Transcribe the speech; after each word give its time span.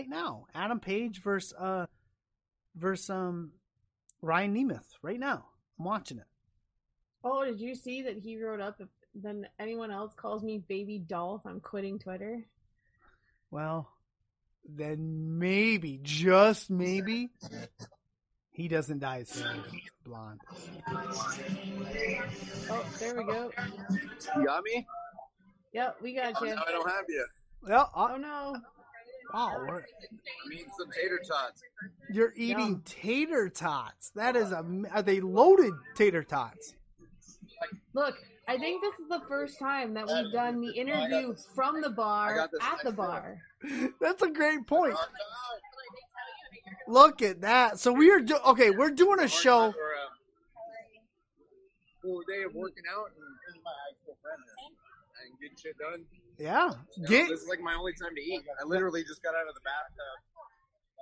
right 0.00 0.08
now. 0.08 0.46
Adam 0.54 0.80
Page 0.80 1.22
versus 1.22 1.52
uh 1.58 1.86
versus 2.74 3.10
um 3.10 3.52
Ryan 4.22 4.54
Nemeth 4.54 4.86
right 5.02 5.20
now. 5.20 5.44
I'm 5.78 5.84
watching 5.84 6.18
it. 6.18 6.24
Oh, 7.22 7.44
did 7.44 7.60
you 7.60 7.74
see 7.74 8.02
that 8.02 8.16
he 8.16 8.42
wrote 8.42 8.60
up 8.60 8.76
if 8.80 8.88
then 9.14 9.46
anyone 9.58 9.90
else 9.90 10.14
calls 10.14 10.42
me 10.42 10.62
baby 10.68 10.98
Dolph, 10.98 11.42
I'm 11.44 11.60
quitting 11.60 11.98
Twitter? 11.98 12.46
Well, 13.50 13.90
then 14.64 15.38
maybe, 15.38 15.98
just 16.02 16.70
maybe, 16.70 17.30
he 18.52 18.68
doesn't 18.68 19.00
die 19.00 19.20
as 19.20 19.44
blonde. 20.04 20.40
Oh, 22.70 22.86
there 23.00 23.16
we 23.16 23.24
go. 23.24 23.50
You 24.36 24.46
got 24.46 24.62
me? 24.62 24.86
Yep, 25.72 25.96
we 26.00 26.14
got 26.14 26.40
you. 26.40 26.54
No, 26.54 26.62
I 26.66 26.72
don't 26.72 26.88
have 26.88 27.04
you. 27.08 27.26
Well, 27.66 27.90
Oh 27.94 28.16
no. 28.16 28.56
Wow, 29.32 29.64
we're- 29.68 29.82
I'm 30.44 30.52
eating 30.52 30.66
some 30.78 30.90
tater 30.90 31.20
tots. 31.26 31.62
you're 32.12 32.32
eating 32.36 32.58
Yum. 32.58 32.82
tater 32.84 33.48
tots. 33.48 34.10
That 34.10 34.36
is 34.36 34.52
a. 34.52 34.64
Are 34.92 35.02
they 35.02 35.20
loaded 35.20 35.72
tater 35.94 36.22
tots? 36.22 36.74
Look, 37.94 38.16
I 38.48 38.58
think 38.58 38.82
this 38.82 38.94
is 39.00 39.08
the 39.08 39.22
first 39.28 39.58
time 39.58 39.94
that 39.94 40.06
we've 40.06 40.32
done 40.32 40.60
the 40.60 40.72
interview 40.72 41.34
from 41.54 41.80
the 41.80 41.90
bar 41.90 42.38
at 42.40 42.50
the 42.84 42.92
bar. 42.92 43.38
That's 44.00 44.22
a 44.22 44.30
great 44.30 44.66
point. 44.66 44.94
Look 46.88 47.22
at 47.22 47.42
that. 47.42 47.78
So 47.78 47.92
we 47.92 48.10
are 48.10 48.20
do- 48.20 48.38
okay. 48.46 48.70
We're 48.70 48.90
doing 48.90 49.20
a 49.20 49.28
show. 49.28 49.66
Or, 49.66 49.68
uh, 49.68 49.72
full 52.02 52.22
day 52.28 52.42
of 52.42 52.54
working 52.54 52.84
out 52.90 53.10
and, 53.14 53.24
and 55.22 55.40
getting 55.40 55.56
shit 55.56 55.76
done. 55.78 56.04
Yeah, 56.40 56.72
You 56.96 57.02
know, 57.04 57.08
get 57.08 57.28
this 57.28 57.42
is 57.42 57.48
like 57.48 57.60
my 57.60 57.74
only 57.74 57.92
time 57.92 58.14
to 58.16 58.22
eat. 58.22 58.40
I 58.60 58.64
literally 58.64 59.04
just 59.04 59.22
got 59.22 59.34
out 59.34 59.46
of 59.46 59.54
the 59.54 59.60
bathtub. 59.60 60.16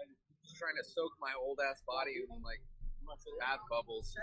I'm 0.03 0.11
just 0.43 0.57
trying 0.59 0.75
to 0.77 0.85
soak 0.85 1.13
my 1.21 1.31
old 1.41 1.59
ass 1.63 1.81
body 1.87 2.13
in 2.29 2.43
like 2.43 2.61
bath 3.41 3.61
bubbles. 3.71 4.15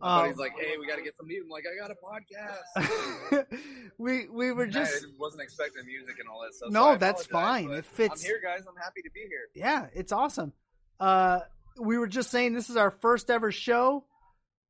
um, 0.00 0.20
But 0.20 0.26
he's 0.28 0.36
like, 0.36 0.52
"Hey, 0.58 0.76
we 0.78 0.86
got 0.86 0.96
to 0.96 1.02
get 1.02 1.16
some 1.16 1.26
meat." 1.26 1.40
I'm 1.42 1.48
like, 1.48 1.64
"I 1.66 1.74
got 1.80 1.90
a 1.90 1.96
podcast." 1.98 3.46
we 3.98 4.28
we 4.28 4.52
were 4.52 4.66
just 4.66 5.04
I 5.04 5.08
wasn't 5.18 5.42
expecting 5.42 5.84
music 5.86 6.16
and 6.20 6.28
all 6.28 6.42
that 6.42 6.54
stuff. 6.54 6.70
No, 6.70 6.92
so 6.92 6.98
that's 6.98 7.26
fine. 7.26 7.70
It 7.72 7.84
fits- 7.84 8.22
I'm 8.22 8.26
here, 8.28 8.40
guys. 8.42 8.64
I'm 8.68 8.76
happy 8.76 9.02
to 9.02 9.10
be 9.10 9.20
here. 9.28 9.48
yeah, 9.54 9.86
it's 9.94 10.12
awesome. 10.12 10.52
Uh, 11.00 11.40
we 11.80 11.98
were 11.98 12.06
just 12.06 12.30
saying 12.30 12.52
this 12.54 12.70
is 12.70 12.76
our 12.76 12.90
first 12.92 13.30
ever 13.30 13.50
show 13.50 14.04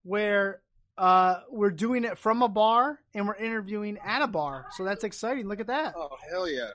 where 0.02 0.62
uh 0.96 1.40
we're 1.50 1.70
doing 1.70 2.04
it 2.04 2.18
from 2.18 2.42
a 2.42 2.48
bar 2.48 3.00
and 3.14 3.26
we're 3.26 3.34
interviewing 3.36 3.98
at 4.04 4.22
a 4.22 4.26
bar. 4.28 4.66
So 4.76 4.84
that's 4.84 5.04
exciting. 5.04 5.48
Look 5.48 5.60
at 5.60 5.66
that. 5.68 5.94
Oh 5.96 6.10
hell 6.30 6.48
yeah! 6.48 6.70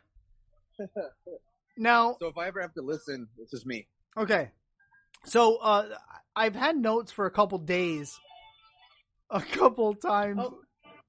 Now, 1.77 2.17
So 2.19 2.27
if 2.27 2.37
I 2.37 2.47
ever 2.47 2.61
have 2.61 2.73
to 2.73 2.81
listen, 2.81 3.29
it's 3.37 3.51
just 3.51 3.65
me. 3.65 3.87
okay. 4.17 4.51
So 5.25 5.57
uh 5.57 5.89
I've 6.35 6.55
had 6.55 6.75
notes 6.77 7.11
for 7.11 7.25
a 7.25 7.31
couple 7.31 7.57
days. 7.57 8.19
A 9.31 9.41
couple 9.41 9.93
times. 9.93 10.39
Oh. 10.41 10.59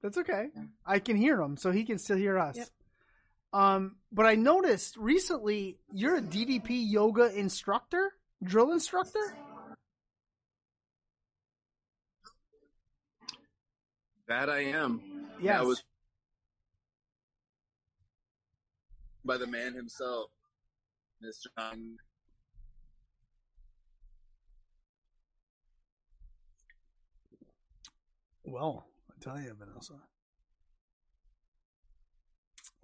That's 0.03 0.19
okay. 0.19 0.49
I 0.85 0.99
can 0.99 1.17
hear 1.17 1.41
him, 1.41 1.57
so 1.57 1.71
he 1.73 1.85
can 1.85 1.99
still 1.99 2.19
hear 2.19 2.39
us. 2.39 2.57
Yep. 2.57 2.69
Um, 3.55 3.97
but 4.13 4.27
I 4.27 4.35
noticed 4.35 4.97
recently 4.99 5.79
you're 5.93 6.17
a 6.17 6.21
DDP 6.23 6.69
yoga 6.91 7.35
instructor, 7.35 8.13
drill 8.43 8.73
instructor. 8.73 9.35
That 14.31 14.49
I 14.49 14.61
am. 14.61 15.03
Yes. 15.43 15.59
That 15.59 15.67
was 15.67 15.83
by 19.25 19.37
the 19.37 19.47
man 19.49 19.75
himself, 19.75 20.31
Mr. 21.21 21.47
John. 21.59 21.97
Well, 28.45 28.87
I 29.11 29.15
tell 29.21 29.41
you, 29.41 29.53
Vanessa. 29.59 29.95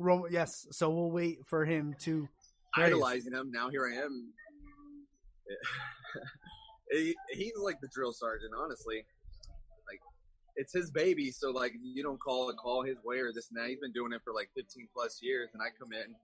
Ro- 0.01 0.27
yes, 0.29 0.67
so 0.73 0.91
we'll 0.91 1.13
wait 1.13 1.47
for 1.47 1.65
him 1.65 1.95
to 2.01 2.29
raise. 2.77 2.87
idolizing 2.87 3.33
him. 3.33 3.53
Now 3.53 3.71
here 3.71 3.87
I 3.87 4.05
am. 4.05 4.33
he, 6.91 7.15
he's 7.31 7.53
like 7.63 7.81
the 7.81 7.89
drill 7.95 8.13
sergeant, 8.13 8.51
honestly. 8.59 9.05
It's 10.57 10.73
his 10.73 10.91
baby, 10.91 11.31
so 11.31 11.51
like 11.51 11.75
you 11.83 12.03
don't 12.03 12.19
call 12.19 12.49
a 12.49 12.55
call 12.55 12.83
his 12.83 12.97
way 13.05 13.19
or 13.19 13.33
this 13.33 13.49
that. 13.53 13.69
He's 13.69 13.81
been 13.81 13.93
doing 13.93 14.13
it 14.13 14.23
for 14.25 14.33
like 14.33 14.51
15 14.57 14.89
plus 14.95 15.21
years, 15.23 15.51
and 15.53 15.63
I 15.63 15.67
come 15.79 15.93
in, 15.93 16.15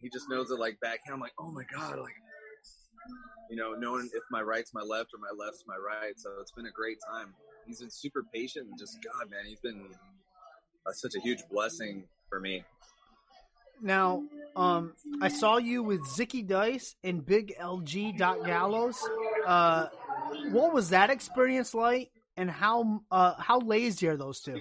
he 0.00 0.08
just 0.08 0.28
knows 0.28 0.50
it 0.50 0.58
like 0.58 0.78
backhand. 0.80 1.14
I'm 1.14 1.20
like, 1.20 1.34
oh 1.38 1.50
my 1.50 1.64
god, 1.72 1.98
like 1.98 2.14
you 3.50 3.56
know, 3.56 3.74
knowing 3.74 4.08
if 4.14 4.22
my 4.30 4.40
right's 4.40 4.72
my 4.72 4.80
left 4.80 5.10
or 5.14 5.18
my 5.18 5.44
left's 5.44 5.64
my 5.66 5.76
right. 5.76 6.18
So 6.18 6.30
it's 6.40 6.52
been 6.52 6.66
a 6.66 6.70
great 6.70 6.98
time. 7.06 7.34
He's 7.66 7.80
been 7.80 7.90
super 7.90 8.24
patient 8.32 8.68
and 8.68 8.78
just 8.78 8.98
God, 9.02 9.30
man, 9.30 9.46
he's 9.46 9.60
been 9.60 9.86
uh, 10.86 10.92
such 10.92 11.14
a 11.14 11.20
huge 11.20 11.42
blessing 11.50 12.04
for 12.28 12.40
me. 12.40 12.64
Now, 13.82 14.24
um, 14.56 14.94
I 15.20 15.28
saw 15.28 15.58
you 15.58 15.82
with 15.82 16.00
Zicky 16.02 16.46
Dice 16.46 16.96
and 17.02 17.24
Big 17.24 17.54
LG 17.60 18.16
Gallows. 18.18 18.98
Uh, 19.46 19.88
what 20.50 20.72
was 20.72 20.90
that 20.90 21.10
experience 21.10 21.74
like, 21.74 22.10
and 22.36 22.50
how 22.50 23.02
uh, 23.10 23.34
how 23.38 23.58
lazy 23.60 24.08
are 24.08 24.16
those 24.16 24.40
two? 24.40 24.58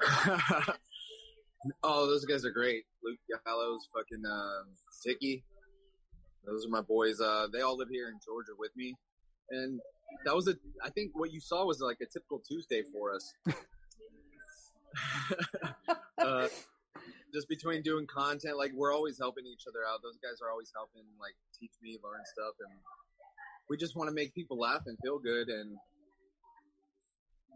oh, 1.82 2.06
those 2.06 2.24
guys 2.24 2.44
are 2.44 2.50
great. 2.50 2.84
Luke 3.02 3.18
Gallows, 3.46 3.88
fucking 3.94 4.24
um. 4.26 4.66
Those 6.46 6.66
are 6.66 6.70
my 6.70 6.80
boys. 6.82 7.20
Uh, 7.20 7.46
they 7.52 7.60
all 7.60 7.76
live 7.76 7.88
here 7.88 8.08
in 8.08 8.18
Georgia 8.24 8.52
with 8.58 8.70
me, 8.76 8.94
and 9.50 9.80
that 10.24 10.34
was 10.34 10.48
a. 10.48 10.54
I 10.82 10.90
think 10.90 11.12
what 11.14 11.32
you 11.32 11.40
saw 11.40 11.64
was 11.64 11.80
like 11.80 11.98
a 12.00 12.06
typical 12.06 12.40
Tuesday 12.40 12.82
for 12.92 13.14
us. 13.14 13.34
uh, 16.18 16.48
just 17.32 17.48
between 17.48 17.82
doing 17.82 18.06
content, 18.06 18.56
like 18.56 18.72
we're 18.74 18.94
always 18.94 19.18
helping 19.18 19.46
each 19.46 19.64
other 19.68 19.80
out. 19.88 20.00
Those 20.02 20.18
guys 20.22 20.40
are 20.42 20.50
always 20.50 20.70
helping, 20.74 21.04
like 21.20 21.34
teach 21.58 21.72
me, 21.82 21.98
learn 22.02 22.20
stuff, 22.24 22.54
and 22.60 22.70
we 23.68 23.76
just 23.76 23.96
want 23.96 24.08
to 24.08 24.14
make 24.14 24.34
people 24.34 24.58
laugh 24.58 24.82
and 24.86 24.98
feel 25.02 25.18
good, 25.18 25.48
and 25.48 25.76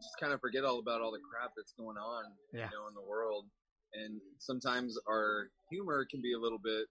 just 0.00 0.18
kind 0.18 0.32
of 0.32 0.40
forget 0.40 0.64
all 0.64 0.78
about 0.78 1.00
all 1.00 1.10
the 1.12 1.20
crap 1.20 1.52
that's 1.56 1.72
going 1.72 1.96
on, 1.96 2.24
Yeah. 2.52 2.70
you 2.70 2.76
know, 2.76 2.88
in 2.88 2.94
the 2.94 3.02
world. 3.02 3.46
And 3.94 4.20
sometimes 4.38 4.98
our 5.08 5.50
humor 5.70 6.06
can 6.10 6.20
be 6.20 6.34
a 6.34 6.38
little 6.38 6.58
bit, 6.58 6.86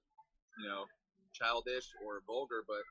you 0.60 0.68
know, 0.68 0.86
childish 1.34 1.86
or 2.04 2.22
vulgar, 2.26 2.64
but 2.68 2.82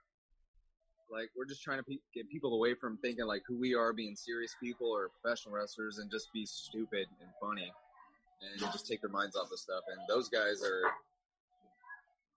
like 1.11 1.31
we're 1.37 1.47
just 1.47 1.63
trying 1.63 1.79
to 1.79 1.85
pe- 1.85 2.03
get 2.15 2.29
people 2.29 2.55
away 2.55 2.75
from 2.75 2.99
thinking 2.99 3.27
like 3.27 3.43
who 3.47 3.59
we 3.59 3.75
are, 3.75 3.93
being 3.93 4.15
serious 4.17 4.55
people 4.63 4.89
or 4.89 5.11
professional 5.21 5.55
wrestlers, 5.55 5.99
and 5.99 6.11
just 6.11 6.33
be 6.33 6.47
stupid 6.47 7.07
and 7.21 7.31
funny, 7.41 7.73
and 8.43 8.61
just 8.73 8.87
take 8.87 9.01
their 9.01 9.11
minds 9.11 9.37
off 9.37 9.51
of 9.53 9.59
stuff. 9.59 9.83
And 9.89 9.99
those 10.09 10.29
guys 10.29 10.63
are 10.63 10.83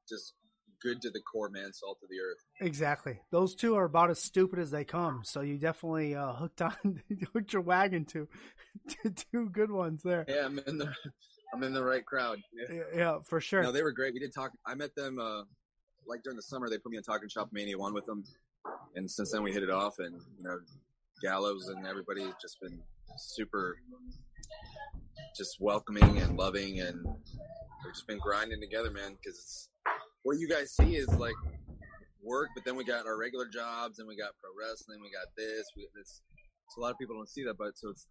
just 0.07 0.33
good 0.81 1.01
to 1.01 1.09
the 1.09 1.21
core, 1.21 1.49
man, 1.49 1.73
salt 1.73 1.99
of 2.03 2.09
the 2.09 2.19
earth. 2.19 2.43
Exactly. 2.61 3.19
Those 3.31 3.55
two 3.55 3.75
are 3.75 3.85
about 3.85 4.09
as 4.09 4.21
stupid 4.21 4.59
as 4.59 4.71
they 4.71 4.83
come. 4.83 5.21
So 5.23 5.41
you 5.41 5.57
definitely 5.57 6.15
uh, 6.15 6.33
hooked 6.33 6.61
on 6.61 7.01
hooked 7.33 7.53
your 7.53 7.61
wagon 7.61 8.05
to, 8.05 8.27
to 9.03 9.09
two 9.11 9.49
good 9.49 9.71
ones 9.71 10.01
there. 10.03 10.25
Yeah, 10.27 10.45
I'm 10.45 10.59
in 10.59 10.77
the 10.77 10.93
I'm 11.53 11.63
in 11.63 11.73
the 11.73 11.83
right 11.83 12.05
crowd. 12.05 12.39
Yeah. 12.53 12.81
Yeah, 12.95 13.17
for 13.25 13.41
sure. 13.41 13.63
No, 13.63 13.71
they 13.71 13.83
were 13.83 13.91
great. 13.91 14.13
We 14.13 14.19
did 14.19 14.33
talk. 14.33 14.51
I 14.65 14.75
met 14.75 14.95
them 14.95 15.19
uh, 15.19 15.43
like 16.07 16.23
during 16.23 16.35
the 16.37 16.43
summer. 16.43 16.69
They 16.69 16.77
put 16.77 16.91
me 16.91 16.97
on 16.97 17.03
Talking 17.03 17.29
Shop 17.29 17.49
Mania 17.51 17.77
one 17.77 17.93
with 17.93 18.05
them, 18.05 18.23
and 18.95 19.09
since 19.09 19.31
then 19.31 19.43
we 19.43 19.51
hit 19.51 19.63
it 19.63 19.71
off. 19.71 19.95
And 19.99 20.19
you 20.37 20.43
know, 20.43 20.59
Gallows 21.21 21.69
and 21.69 21.85
everybody 21.87 22.23
has 22.23 22.33
just 22.41 22.59
been 22.61 22.79
super, 23.17 23.77
just 25.35 25.57
welcoming 25.59 26.19
and 26.19 26.37
loving, 26.37 26.79
and 26.81 27.03
we've 27.03 27.93
just 27.93 28.07
been 28.07 28.19
grinding 28.19 28.61
together, 28.61 28.91
man. 28.91 29.17
Because 29.23 29.69
what 30.23 30.37
you 30.37 30.47
guys 30.47 30.71
see 30.75 30.95
is 30.95 31.07
like 31.15 31.35
work, 32.21 32.49
but 32.55 32.65
then 32.65 32.75
we 32.75 32.83
got 32.83 33.05
our 33.05 33.17
regular 33.17 33.47
jobs, 33.47 33.99
and 33.99 34.07
we 34.07 34.15
got 34.15 34.31
pro 34.41 34.49
wrestling, 34.59 34.99
we 35.01 35.09
got 35.11 35.27
this, 35.37 35.65
we 35.75 35.83
got 35.83 35.93
this. 35.95 36.21
So 36.69 36.81
a 36.81 36.83
lot 36.83 36.91
of 36.91 36.99
people 36.99 37.15
don't 37.15 37.29
see 37.29 37.43
that, 37.45 37.57
but 37.57 37.77
so 37.77 37.89
it's 37.89 38.07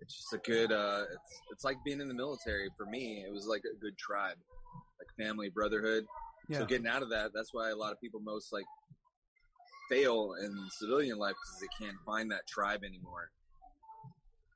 it's 0.00 0.14
just 0.14 0.32
a 0.34 0.38
good 0.38 0.72
uh 0.72 1.04
it's 1.10 1.40
it's 1.52 1.64
like 1.64 1.76
being 1.84 2.00
in 2.02 2.08
the 2.08 2.14
military 2.14 2.68
for 2.76 2.84
me 2.84 3.24
it 3.26 3.32
was 3.32 3.46
like 3.46 3.62
a 3.64 3.78
good 3.80 3.96
tribe 3.96 4.36
like 5.00 5.08
family 5.26 5.48
brotherhood 5.48 6.04
Yeah. 6.50 6.58
so 6.58 6.66
getting 6.66 6.86
out 6.86 7.02
of 7.02 7.08
that 7.10 7.30
that's 7.34 7.54
why 7.54 7.70
a 7.70 7.74
lot 7.74 7.92
of 7.92 8.00
people 8.00 8.20
most 8.20 8.52
like 8.52 8.66
fail 9.90 10.34
in 10.42 10.54
civilian 10.70 11.16
life 11.16 11.34
because 11.34 11.60
they 11.60 11.86
can't 11.86 11.96
find 12.04 12.30
that 12.30 12.46
tribe 12.46 12.84
anymore 12.84 13.30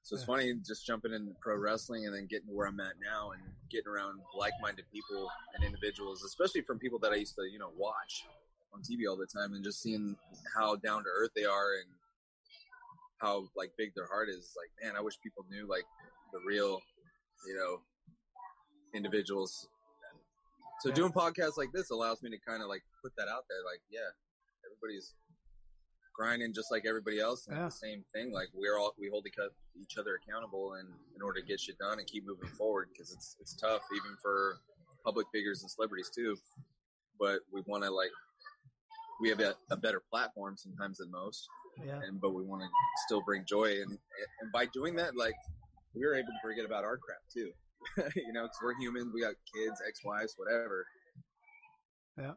so 0.02 0.14
it's 0.14 0.22
Yeah. 0.22 0.26
funny 0.26 0.54
just 0.66 0.86
jumping 0.86 1.12
into 1.12 1.32
pro 1.40 1.56
wrestling 1.56 2.06
and 2.06 2.14
then 2.14 2.26
getting 2.26 2.48
to 2.48 2.52
where 2.54 2.66
i'm 2.66 2.80
at 2.80 2.94
now 3.02 3.30
and 3.32 3.42
getting 3.70 3.88
around 3.88 4.20
like-minded 4.36 4.84
people 4.92 5.28
and 5.54 5.64
individuals 5.64 6.22
especially 6.24 6.62
from 6.62 6.78
people 6.78 6.98
that 6.98 7.12
i 7.12 7.16
used 7.16 7.34
to 7.34 7.42
you 7.50 7.58
know 7.58 7.70
watch 7.76 8.26
on 8.72 8.80
tv 8.82 9.08
all 9.08 9.16
the 9.16 9.26
time 9.26 9.52
and 9.54 9.64
just 9.64 9.82
seeing 9.82 10.16
how 10.56 10.76
down 10.76 11.02
to 11.02 11.10
earth 11.10 11.30
they 11.34 11.44
are 11.44 11.74
and 11.80 11.90
how 13.20 13.46
like 13.54 13.70
big 13.76 13.94
their 13.94 14.06
heart 14.06 14.28
is. 14.28 14.54
Like, 14.56 14.70
man, 14.82 14.96
I 14.96 15.02
wish 15.02 15.20
people 15.20 15.44
knew 15.50 15.68
like 15.68 15.84
the 16.32 16.40
real, 16.46 16.80
you 17.46 17.54
know, 17.54 17.80
individuals 18.94 19.68
So 20.80 20.88
Yeah. 20.88 20.94
doing 20.94 21.12
podcasts 21.12 21.58
like 21.58 21.72
this 21.72 21.90
allows 21.90 22.22
me 22.22 22.30
to 22.30 22.38
kind 22.38 22.62
of 22.62 22.68
like 22.68 22.82
put 23.02 23.12
that 23.16 23.28
out 23.28 23.44
there. 23.50 23.60
Like, 23.70 23.82
yeah, 23.90 24.08
everybody's 24.64 25.12
grinding 26.20 26.52
just 26.52 26.70
like 26.70 26.84
everybody 26.86 27.18
else, 27.18 27.46
and 27.46 27.56
Yeah. 27.56 27.64
the 27.64 27.70
same 27.70 28.04
thing. 28.12 28.30
Like 28.30 28.48
we're 28.52 28.76
all 28.78 28.94
we 28.98 29.08
hold 29.08 29.26
each 29.26 29.96
other 29.98 30.16
accountable, 30.20 30.74
and 30.74 30.86
in 31.16 31.22
order 31.22 31.40
to 31.40 31.46
get 31.46 31.58
shit 31.60 31.78
done 31.78 31.98
and 31.98 32.06
keep 32.06 32.26
moving 32.26 32.50
forward, 32.50 32.88
because 32.92 33.10
it's 33.12 33.36
it's 33.40 33.54
tough 33.54 33.82
even 33.94 34.16
for 34.20 34.58
public 35.04 35.26
figures 35.32 35.62
and 35.62 35.70
celebrities 35.70 36.10
too. 36.14 36.36
But 37.18 37.40
we 37.52 37.62
want 37.66 37.84
to 37.84 37.90
like 37.90 38.10
we 39.22 39.30
have 39.30 39.40
a, 39.40 39.54
a 39.70 39.76
better 39.76 40.02
platform 40.10 40.56
sometimes 40.58 40.98
than 40.98 41.10
most, 41.10 41.48
Yeah. 41.82 42.00
and 42.06 42.20
but 42.20 42.30
we 42.34 42.42
want 42.42 42.62
to 42.62 42.68
still 43.06 43.22
bring 43.22 43.44
joy, 43.46 43.80
and 43.80 43.98
and 44.40 44.52
by 44.52 44.66
doing 44.66 44.94
that, 44.96 45.16
like 45.16 45.34
we 45.94 46.04
were 46.06 46.14
able 46.14 46.28
to 46.28 46.40
forget 46.42 46.66
about 46.66 46.84
our 46.84 46.98
crap 46.98 47.22
too. 47.32 47.50
you 48.14 48.32
know, 48.34 48.42
because 48.42 48.58
we're 48.62 48.74
humans, 48.78 49.10
we 49.14 49.22
got 49.22 49.34
kids, 49.54 49.80
ex-wives, 49.88 50.34
whatever. 50.36 50.84
Yeah. 52.18 52.34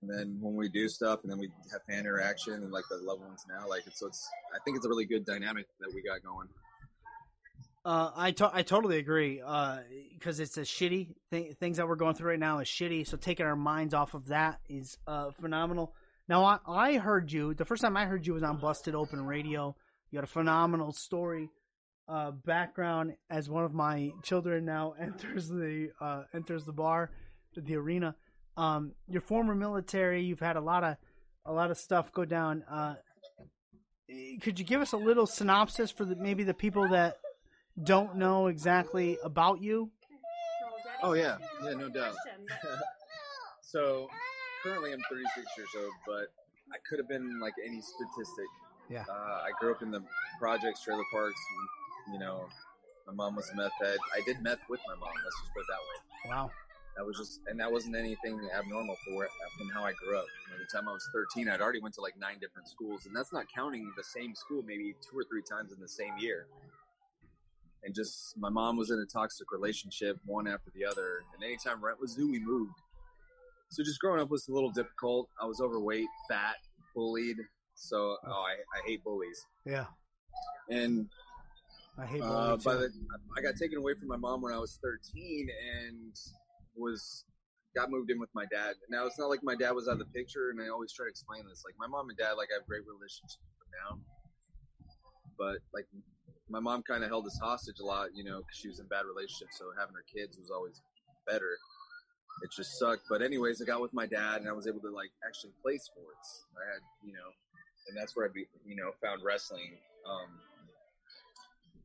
And 0.00 0.10
then 0.10 0.38
when 0.40 0.54
we 0.56 0.68
do 0.68 0.88
stuff, 0.88 1.20
and 1.22 1.30
then 1.30 1.38
we 1.38 1.48
have 1.70 1.82
fan 1.88 2.00
interaction 2.00 2.54
and 2.54 2.72
like 2.72 2.84
the 2.90 2.96
loved 2.96 3.22
ones 3.22 3.44
now, 3.48 3.68
like 3.68 3.86
it's 3.86 4.00
so 4.00 4.08
it's. 4.08 4.28
I 4.54 4.58
think 4.64 4.76
it's 4.76 4.84
a 4.86 4.88
really 4.88 5.04
good 5.04 5.24
dynamic 5.24 5.66
that 5.80 5.92
we 5.94 6.02
got 6.02 6.22
going. 6.22 6.48
Uh, 7.84 8.10
I 8.14 8.30
to- 8.32 8.50
I 8.52 8.62
totally 8.62 8.98
agree. 8.98 9.42
Because 10.12 10.40
it's 10.40 10.56
a 10.56 10.62
shitty 10.62 11.14
thing. 11.30 11.54
Things 11.58 11.76
that 11.78 11.88
we're 11.88 11.96
going 11.96 12.14
through 12.14 12.30
right 12.30 12.38
now 12.38 12.58
is 12.60 12.68
shitty. 12.68 13.06
So 13.06 13.16
taking 13.16 13.46
our 13.46 13.56
minds 13.56 13.94
off 13.94 14.14
of 14.14 14.26
that 14.26 14.60
is 14.68 14.98
uh, 15.06 15.30
phenomenal. 15.40 15.94
Now 16.28 16.44
I, 16.44 16.58
I 16.66 16.96
heard 16.98 17.30
you. 17.32 17.54
The 17.54 17.64
first 17.64 17.82
time 17.82 17.96
I 17.96 18.06
heard 18.06 18.26
you 18.26 18.34
was 18.34 18.42
on 18.42 18.58
Busted 18.58 18.94
Open 18.94 19.24
Radio. 19.24 19.76
You 20.10 20.18
had 20.18 20.24
a 20.24 20.28
phenomenal 20.28 20.92
story, 20.92 21.48
uh, 22.08 22.30
background 22.32 23.14
as 23.30 23.48
one 23.48 23.64
of 23.64 23.72
my 23.72 24.10
children 24.22 24.64
now 24.64 24.94
enters 25.00 25.48
the 25.48 25.90
uh, 26.00 26.22
enters 26.34 26.64
the 26.64 26.72
bar, 26.72 27.10
the 27.56 27.76
arena. 27.76 28.14
Um, 28.56 28.92
you're 29.08 29.20
former 29.20 29.54
military. 29.54 30.22
You've 30.22 30.40
had 30.40 30.56
a 30.56 30.60
lot 30.60 30.84
of 30.84 30.96
a 31.44 31.52
lot 31.52 31.70
of 31.70 31.78
stuff 31.78 32.12
go 32.12 32.24
down. 32.24 32.62
Uh, 32.70 32.94
could 34.42 34.58
you 34.58 34.64
give 34.64 34.80
us 34.80 34.92
a 34.92 34.96
little 34.96 35.26
synopsis 35.26 35.90
for 35.90 36.04
the, 36.04 36.14
maybe 36.14 36.44
the 36.44 36.54
people 36.54 36.88
that 36.88 37.18
don't 37.82 38.16
know 38.16 38.48
exactly 38.48 39.18
about 39.24 39.60
you. 39.60 39.90
Oh 41.02 41.14
yeah, 41.14 41.38
yeah, 41.64 41.74
no 41.74 41.88
doubt. 41.88 42.14
so 43.62 44.08
currently 44.62 44.92
I'm 44.92 45.00
36 45.10 45.46
years 45.56 45.68
old, 45.78 45.92
but 46.06 46.28
I 46.72 46.78
could 46.88 46.98
have 46.98 47.08
been 47.08 47.40
like 47.40 47.54
any 47.64 47.80
statistic. 47.80 48.46
Yeah. 48.88 49.04
Uh, 49.08 49.40
I 49.42 49.50
grew 49.58 49.72
up 49.72 49.82
in 49.82 49.90
the 49.90 50.02
projects, 50.38 50.82
trailer 50.82 51.04
parks. 51.12 51.40
And, 52.06 52.14
you 52.14 52.20
know, 52.20 52.46
my 53.06 53.14
mom 53.14 53.36
was 53.36 53.50
a 53.50 53.56
meth 53.56 53.72
head. 53.80 53.98
I 54.14 54.20
did 54.26 54.42
meth 54.42 54.60
with 54.68 54.80
my 54.86 54.94
mom. 54.94 55.10
Let's 55.24 55.40
just 55.40 55.52
put 55.54 55.60
it 55.60 55.66
that 55.68 56.30
way. 56.30 56.36
Wow. 56.36 56.50
That 56.96 57.06
was 57.06 57.16
just, 57.16 57.40
and 57.46 57.58
that 57.58 57.72
wasn't 57.72 57.96
anything 57.96 58.38
abnormal 58.56 58.96
for 59.06 59.26
from 59.56 59.70
how 59.70 59.82
I 59.82 59.92
grew 59.92 60.18
up. 60.18 60.26
By 60.50 60.58
the 60.58 60.66
time 60.66 60.88
I 60.88 60.92
was 60.92 61.08
13, 61.14 61.48
I'd 61.48 61.60
already 61.60 61.80
went 61.80 61.94
to 61.94 62.02
like 62.02 62.14
nine 62.18 62.38
different 62.38 62.68
schools, 62.68 63.06
and 63.06 63.16
that's 63.16 63.32
not 63.32 63.46
counting 63.54 63.90
the 63.96 64.04
same 64.04 64.34
school 64.34 64.62
maybe 64.66 64.94
two 65.00 65.18
or 65.18 65.24
three 65.24 65.42
times 65.42 65.72
in 65.72 65.80
the 65.80 65.88
same 65.88 66.12
year. 66.18 66.46
And 67.84 67.94
just 67.94 68.36
my 68.36 68.50
mom 68.50 68.76
was 68.76 68.90
in 68.90 68.98
a 68.98 69.06
toxic 69.06 69.50
relationship, 69.50 70.18
one 70.26 70.46
after 70.46 70.70
the 70.74 70.84
other, 70.84 71.22
and 71.34 71.42
anytime 71.42 71.82
rent 71.82 71.98
was 72.00 72.14
due, 72.14 72.30
we 72.30 72.38
moved. 72.38 72.74
So 73.70 73.82
just 73.82 73.98
growing 74.00 74.20
up 74.20 74.30
was 74.30 74.46
a 74.48 74.52
little 74.52 74.70
difficult. 74.70 75.28
I 75.40 75.46
was 75.46 75.60
overweight, 75.60 76.06
fat, 76.28 76.56
bullied. 76.94 77.38
So 77.74 78.16
oh, 78.26 78.30
I, 78.30 78.52
I 78.52 78.86
hate 78.86 79.02
bullies. 79.02 79.46
Yeah. 79.64 79.86
And 80.68 81.08
I 81.98 82.06
hate 82.06 82.22
uh, 82.22 82.56
by 82.58 82.74
the, 82.74 82.90
I 83.36 83.40
got 83.40 83.56
taken 83.56 83.78
away 83.78 83.94
from 83.98 84.08
my 84.08 84.16
mom 84.16 84.42
when 84.42 84.52
I 84.52 84.58
was 84.58 84.78
13 84.82 85.48
and 85.80 86.14
was 86.76 87.24
got 87.74 87.90
moved 87.90 88.10
in 88.10 88.20
with 88.20 88.30
my 88.34 88.44
dad. 88.46 88.74
Now 88.90 89.06
it's 89.06 89.18
not 89.18 89.30
like 89.30 89.40
my 89.42 89.56
dad 89.56 89.72
was 89.72 89.88
out 89.88 89.92
of 89.92 89.98
the 89.98 90.12
picture, 90.12 90.50
and 90.50 90.60
I 90.60 90.68
always 90.68 90.92
try 90.92 91.06
to 91.06 91.10
explain 91.10 91.44
this. 91.48 91.62
Like 91.64 91.74
my 91.78 91.86
mom 91.86 92.08
and 92.08 92.18
dad, 92.18 92.32
like 92.36 92.48
I 92.52 92.60
have 92.60 92.66
great 92.66 92.84
relationships 92.86 93.38
now, 93.72 93.98
but 95.38 95.58
like 95.72 95.86
my 96.48 96.60
mom 96.60 96.82
kind 96.82 97.02
of 97.02 97.08
held 97.08 97.26
us 97.26 97.38
hostage 97.40 97.80
a 97.80 97.84
lot, 97.84 98.08
you 98.14 98.24
know, 98.24 98.44
because 98.44 98.56
she 98.56 98.68
was 98.68 98.78
in 98.78 98.86
bad 98.86 99.08
relationships. 99.08 99.56
So 99.56 99.72
having 99.78 99.96
her 99.96 100.04
kids 100.04 100.36
was 100.36 100.50
always 100.50 100.80
better. 101.26 101.56
It 102.44 102.50
just 102.52 102.78
sucked. 102.78 103.08
But 103.08 103.22
anyways, 103.22 103.62
I 103.62 103.64
got 103.64 103.80
with 103.80 103.92
my 103.94 104.06
dad, 104.06 104.40
and 104.40 104.48
I 104.48 104.52
was 104.52 104.66
able 104.66 104.80
to 104.80 104.90
like 104.90 105.10
actually 105.26 105.52
play 105.62 105.78
sports. 105.78 106.44
I 106.56 106.64
had, 106.76 106.82
you 107.04 107.12
know, 107.12 107.28
and 107.88 107.96
that's 107.96 108.14
where 108.16 108.26
I, 108.26 108.30
be, 108.32 108.46
you 108.66 108.76
know, 108.76 108.92
found 109.02 109.22
wrestling. 109.24 109.80
Um, 110.04 110.28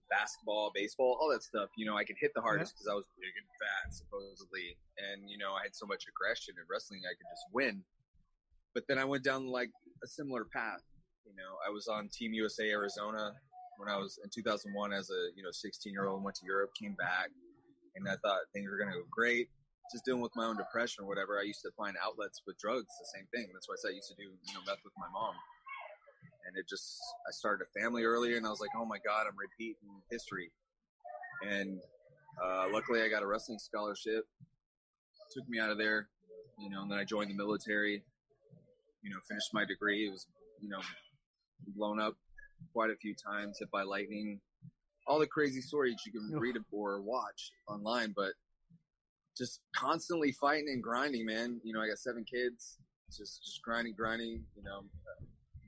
basketball, 0.09 0.71
baseball, 0.73 1.17
all 1.19 1.29
that 1.31 1.43
stuff. 1.43 1.69
You 1.75 1.85
know, 1.85 1.95
I 1.97 2.03
could 2.03 2.17
hit 2.19 2.31
the 2.35 2.41
hardest 2.41 2.73
because 2.75 2.87
I 2.87 2.95
was 2.95 3.05
big 3.19 3.33
and 3.35 3.47
fat, 3.59 3.93
supposedly, 3.93 4.77
and 4.97 5.29
you 5.29 5.37
know, 5.37 5.53
I 5.53 5.63
had 5.63 5.75
so 5.75 5.85
much 5.85 6.05
aggression 6.07 6.55
in 6.57 6.63
wrestling, 6.69 7.01
I 7.05 7.15
could 7.15 7.29
just 7.29 7.47
win. 7.53 7.83
But 8.73 8.85
then 8.87 8.97
I 8.97 9.05
went 9.05 9.23
down 9.23 9.47
like 9.47 9.71
a 10.03 10.07
similar 10.07 10.45
path. 10.45 10.83
You 11.25 11.35
know, 11.35 11.59
I 11.65 11.69
was 11.69 11.87
on 11.87 12.09
Team 12.09 12.33
USA 12.33 12.69
Arizona 12.69 13.33
when 13.77 13.89
I 13.89 13.97
was 13.97 14.19
in 14.23 14.29
2001 14.29 14.93
as 14.93 15.09
a 15.09 15.21
you 15.35 15.43
know 15.43 15.51
16 15.51 15.91
year 15.91 16.07
old. 16.07 16.23
Went 16.23 16.35
to 16.37 16.45
Europe, 16.45 16.71
came 16.79 16.93
back, 16.95 17.29
and 17.95 18.07
I 18.07 18.15
thought 18.23 18.47
things 18.53 18.69
were 18.69 18.77
going 18.77 18.91
to 18.91 18.99
go 18.99 19.05
great. 19.11 19.49
Just 19.91 20.03
dealing 20.03 20.21
with 20.21 20.35
my 20.35 20.43
own 20.43 20.57
depression 20.57 21.05
or 21.05 21.07
whatever. 21.07 21.39
I 21.39 21.47
used 21.47 21.63
to 21.63 21.71
find 21.77 21.95
outlets 22.03 22.43
with 22.45 22.59
drugs. 22.59 22.91
The 22.99 23.07
same 23.15 23.27
thing. 23.31 23.47
That's 23.53 23.69
why 23.69 23.75
I 23.75 23.79
said 23.79 23.91
I 23.91 23.99
used 23.99 24.11
to 24.11 24.19
do 24.19 24.27
you 24.27 24.53
know 24.53 24.63
meth 24.67 24.83
with 24.83 24.93
my 24.99 25.07
mom 25.11 25.35
and 26.47 26.57
it 26.57 26.67
just 26.67 26.97
I 27.27 27.31
started 27.31 27.65
a 27.65 27.79
family 27.79 28.03
earlier, 28.03 28.37
and 28.37 28.47
I 28.47 28.49
was 28.49 28.61
like, 28.61 28.71
oh 28.75 28.85
my 28.85 28.97
god, 29.05 29.25
I'm 29.27 29.37
repeating 29.37 30.01
history. 30.09 30.51
And 31.47 31.79
uh, 32.43 32.65
luckily, 32.71 33.01
I 33.01 33.09
got 33.09 33.23
a 33.23 33.27
wrestling 33.27 33.59
scholarship. 33.59 34.25
Took 35.33 35.47
me 35.49 35.59
out 35.59 35.69
of 35.69 35.77
there, 35.77 36.07
you 36.57 36.69
know, 36.69 36.81
and 36.81 36.91
then 36.91 36.97
I 36.97 37.03
joined 37.03 37.29
the 37.29 37.35
military. 37.35 38.03
You 39.03 39.11
know, 39.11 39.17
finished 39.27 39.53
my 39.53 39.65
degree. 39.65 40.07
It 40.07 40.11
was, 40.11 40.25
you 40.61 40.69
know, 40.69 40.79
blown 41.75 41.99
up 41.99 42.15
quite 42.73 42.89
a 42.89 42.95
few 42.95 43.13
times, 43.13 43.57
hit 43.59 43.69
by 43.71 43.83
lightning. 43.83 44.39
All 45.05 45.19
the 45.19 45.27
crazy 45.27 45.61
stories 45.61 45.95
you 46.05 46.11
can 46.11 46.39
read 46.39 46.55
or 46.71 47.01
watch 47.01 47.51
online, 47.67 48.13
but 48.15 48.31
just 49.37 49.61
constantly 49.75 50.31
fighting 50.31 50.69
and 50.69 50.81
grinding, 50.81 51.25
man. 51.25 51.61
You 51.63 51.73
know, 51.73 51.81
I 51.81 51.87
got 51.87 51.99
seven 51.99 52.25
kids. 52.25 52.77
Just, 53.09 53.43
just 53.43 53.61
grinding, 53.63 53.93
grinding. 53.95 54.43
You 54.55 54.63
know, 54.63 54.81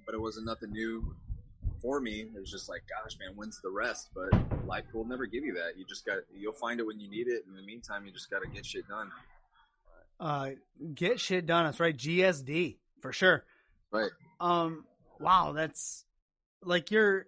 but 0.09 0.15
it 0.15 0.21
wasn't 0.21 0.43
nothing 0.43 0.71
new 0.71 1.15
for 1.83 2.01
me. 2.01 2.21
It 2.35 2.39
was 2.39 2.49
just 2.49 2.67
like, 2.67 2.81
gosh, 2.89 3.15
man, 3.19 3.35
when's 3.35 3.61
the 3.61 3.69
rest? 3.69 4.09
But 4.15 4.31
life 4.65 4.85
will 4.91 5.05
never 5.05 5.27
give 5.27 5.43
you 5.43 5.53
that. 5.53 5.77
You 5.77 5.85
just 5.85 6.03
got, 6.03 6.17
you'll 6.35 6.51
find 6.51 6.79
it 6.79 6.87
when 6.87 6.99
you 6.99 7.07
need 7.07 7.27
it. 7.27 7.43
In 7.47 7.55
the 7.55 7.61
meantime, 7.61 8.07
you 8.07 8.11
just 8.11 8.31
got 8.31 8.41
to 8.41 8.49
get 8.49 8.65
shit 8.65 8.87
done. 8.87 9.11
Uh, 10.19 10.49
get 10.95 11.19
shit 11.19 11.45
done. 11.45 11.65
That's 11.65 11.79
right. 11.79 11.95
GSD 11.95 12.77
for 13.01 13.13
sure. 13.13 13.45
Right. 13.91 14.09
Um. 14.39 14.85
Wow. 15.19 15.51
That's 15.51 16.05
like 16.63 16.89
you're. 16.89 17.27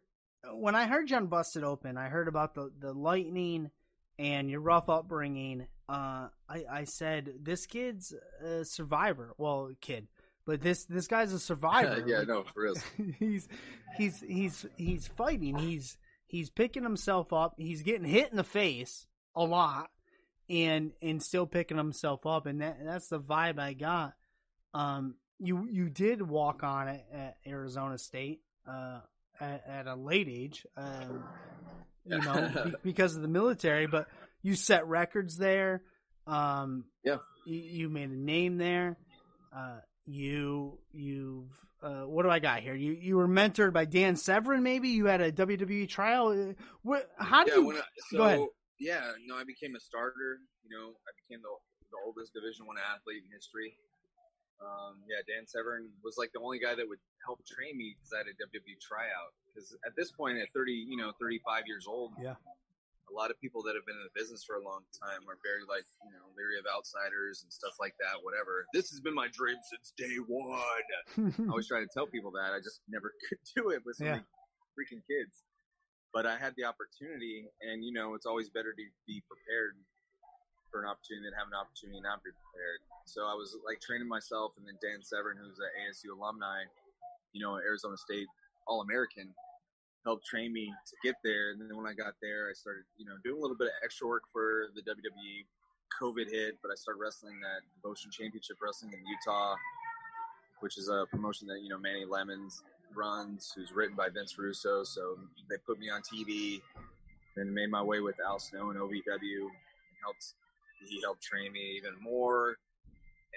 When 0.51 0.73
I 0.73 0.87
heard 0.87 1.11
you 1.11 1.17
on 1.17 1.27
Busted 1.27 1.63
Open, 1.63 1.97
I 1.97 2.09
heard 2.09 2.27
about 2.27 2.55
the 2.55 2.71
the 2.79 2.93
lightning 2.93 3.69
and 4.17 4.49
your 4.49 4.59
rough 4.59 4.89
upbringing. 4.89 5.67
Uh, 5.87 6.29
I 6.49 6.65
I 6.69 6.83
said 6.85 7.31
this 7.43 7.67
kid's 7.67 8.11
a 8.43 8.65
survivor. 8.65 9.35
Well, 9.37 9.71
kid, 9.81 10.07
but 10.51 10.61
this 10.61 10.83
this 10.83 11.07
guy's 11.07 11.31
a 11.31 11.39
survivor. 11.39 12.03
yeah, 12.07 12.19
Like, 12.19 12.27
no, 12.27 12.43
for 12.43 12.63
real. 12.63 12.75
he's 13.19 13.47
he's 13.95 14.19
he's 14.19 14.65
he's 14.75 15.07
fighting. 15.07 15.57
He's 15.57 15.97
he's 16.27 16.49
picking 16.49 16.83
himself 16.83 17.31
up. 17.31 17.53
He's 17.57 17.83
getting 17.83 18.03
hit 18.03 18.31
in 18.31 18.35
the 18.35 18.43
face 18.43 19.07
a 19.33 19.45
lot, 19.45 19.89
and 20.49 20.91
and 21.01 21.23
still 21.23 21.47
picking 21.47 21.77
himself 21.77 22.25
up. 22.25 22.47
And 22.47 22.59
that 22.59 22.79
that's 22.83 23.07
the 23.07 23.19
vibe 23.19 23.59
I 23.59 23.71
got. 23.71 24.13
Um, 24.73 25.15
you 25.39 25.69
you 25.71 25.89
did 25.89 26.21
walk 26.21 26.63
on 26.63 26.89
it 26.89 27.05
at 27.13 27.37
Arizona 27.47 27.97
State. 27.97 28.41
Uh, 28.67 28.99
at, 29.39 29.63
at 29.67 29.87
a 29.87 29.95
late 29.95 30.27
age. 30.29 30.65
Um, 30.75 31.23
you 32.05 32.19
know, 32.19 32.73
because 32.83 33.15
of 33.15 33.21
the 33.21 33.27
military, 33.29 33.87
but 33.87 34.07
you 34.43 34.55
set 34.55 34.85
records 34.85 35.37
there. 35.37 35.81
Um, 36.27 36.83
Yeah. 37.05 37.17
You, 37.45 37.57
you 37.57 37.89
made 37.89 38.09
a 38.09 38.15
name 38.15 38.57
there. 38.57 38.97
Uh, 39.55 39.79
you 40.05 40.79
you've 40.91 41.51
uh, 41.83 42.05
what 42.05 42.23
do 42.23 42.29
I 42.29 42.39
got 42.39 42.59
here? 42.61 42.75
You 42.75 42.93
you 42.93 43.17
were 43.17 43.27
mentored 43.27 43.73
by 43.73 43.85
Dan 43.85 44.15
Severn. 44.15 44.63
Maybe 44.63 44.89
you 44.89 45.05
had 45.05 45.21
a 45.21 45.31
WWE 45.31 45.89
trial. 45.89 46.53
What? 46.83 47.09
How 47.17 47.43
do 47.43 47.51
yeah, 47.51 47.57
you? 47.57 47.71
I, 47.71 47.81
so, 48.09 48.17
go 48.17 48.23
ahead. 48.23 48.47
Yeah, 48.79 49.11
no, 49.27 49.35
I 49.35 49.43
became 49.43 49.75
a 49.75 49.79
starter. 49.79 50.39
You 50.63 50.77
know, 50.77 50.89
I 51.05 51.11
became 51.21 51.41
the, 51.41 51.53
the 51.91 51.97
oldest 52.05 52.33
Division 52.33 52.65
One 52.65 52.77
athlete 52.77 53.23
in 53.25 53.31
history. 53.33 53.77
Um, 54.61 55.01
yeah, 55.09 55.25
Dan 55.25 55.47
Severn 55.47 55.89
was 56.03 56.17
like 56.17 56.29
the 56.33 56.39
only 56.39 56.59
guy 56.59 56.75
that 56.75 56.85
would 56.85 57.01
help 57.25 57.41
train 57.45 57.77
me 57.77 57.97
because 57.97 58.13
I 58.13 58.21
had 58.21 58.29
a 58.29 58.37
WWE 58.37 58.77
tryout. 58.77 59.33
Because 59.49 59.73
at 59.85 59.97
this 59.97 60.11
point, 60.11 60.37
at 60.37 60.53
30, 60.53 60.71
you 60.71 60.97
know, 60.97 61.11
35 61.19 61.65
years 61.65 61.87
old, 61.89 62.13
Yeah. 62.21 62.37
A 63.11 63.15
lot 63.15 63.29
of 63.29 63.35
people 63.43 63.59
that 63.67 63.75
have 63.75 63.83
been 63.85 63.99
in 63.99 64.07
the 64.07 64.15
business 64.15 64.43
for 64.47 64.55
a 64.55 64.63
long 64.63 64.87
time 64.95 65.27
are 65.27 65.35
very 65.43 65.67
like, 65.67 65.83
you 66.07 66.11
know, 66.15 66.23
leery 66.39 66.55
of 66.55 66.63
outsiders 66.65 67.43
and 67.43 67.51
stuff 67.51 67.75
like 67.79 67.91
that. 67.99 68.23
Whatever. 68.23 68.65
This 68.71 68.87
has 68.95 69.03
been 69.03 69.13
my 69.13 69.27
dream 69.35 69.59
since 69.67 69.91
day 69.99 70.15
one. 70.31 70.55
I 71.19 71.51
always 71.51 71.67
try 71.67 71.83
to 71.83 71.91
tell 71.91 72.07
people 72.15 72.31
that. 72.39 72.55
I 72.55 72.63
just 72.63 72.79
never 72.87 73.11
could 73.27 73.39
do 73.55 73.69
it 73.75 73.83
with 73.83 73.99
Yeah. 73.99 74.23
freaking 74.79 75.03
kids. 75.03 75.43
But 76.15 76.27
I 76.27 76.35
had 76.35 76.55
the 76.59 76.67
opportunity, 76.67 77.47
and 77.63 77.83
you 77.83 77.91
know, 77.95 78.15
it's 78.15 78.27
always 78.27 78.49
better 78.51 78.71
to 78.75 78.85
be 79.07 79.23
prepared 79.31 79.79
for 80.67 80.83
an 80.83 80.87
opportunity 80.87 81.27
than 81.27 81.35
have 81.39 81.47
an 81.47 81.55
opportunity 81.55 81.99
and 81.99 82.07
not 82.07 82.19
be 82.23 82.31
prepared. 82.35 82.79
So 83.07 83.27
I 83.27 83.35
was 83.35 83.55
like 83.63 83.79
training 83.79 84.07
myself, 84.11 84.55
and 84.59 84.63
then 84.67 84.75
Dan 84.83 84.99
Severn, 85.03 85.39
who's 85.39 85.59
an 85.59 85.71
ASU 85.87 86.11
alumni, 86.15 86.67
you 87.31 87.39
know, 87.39 87.55
Arizona 87.63 87.95
State 87.95 88.27
All 88.67 88.83
American, 88.83 89.31
helped 90.03 90.25
train 90.25 90.53
me 90.53 90.73
to 90.87 90.95
get 91.03 91.15
there. 91.23 91.51
And 91.51 91.61
then 91.61 91.75
when 91.77 91.85
I 91.85 91.93
got 91.93 92.13
there, 92.21 92.49
I 92.49 92.53
started, 92.53 92.83
you 92.97 93.05
know, 93.05 93.15
doing 93.23 93.37
a 93.37 93.41
little 93.41 93.57
bit 93.57 93.67
of 93.67 93.73
extra 93.83 94.07
work 94.07 94.23
for 94.31 94.67
the 94.75 94.81
WWE. 94.81 95.45
COVID 95.99 96.29
hit, 96.31 96.57
but 96.61 96.71
I 96.71 96.75
started 96.75 96.99
wrestling 96.99 97.35
at 97.43 97.63
Devotion 97.75 98.11
Championship 98.11 98.57
Wrestling 98.61 98.93
in 98.93 98.99
Utah, 99.05 99.55
which 100.61 100.77
is 100.77 100.89
a 100.89 101.05
promotion 101.11 101.47
that 101.47 101.61
you 101.61 101.69
know 101.69 101.77
Manny 101.77 102.05
Lemons 102.05 102.63
runs, 102.95 103.51
who's 103.55 103.71
written 103.71 103.95
by 103.95 104.09
Vince 104.09 104.37
Russo. 104.37 104.83
So 104.83 105.17
they 105.49 105.57
put 105.65 105.79
me 105.79 105.89
on 105.89 106.01
TV, 106.01 106.61
then 107.35 107.53
made 107.53 107.69
my 107.69 107.81
way 107.81 107.99
with 107.99 108.15
Al 108.25 108.39
Snow 108.39 108.69
and 108.69 108.79
OVW, 108.79 109.41
and 109.41 109.97
helped 110.01 110.33
he 110.87 110.99
helped 111.03 111.21
train 111.21 111.51
me 111.51 111.77
even 111.77 111.93
more, 112.01 112.57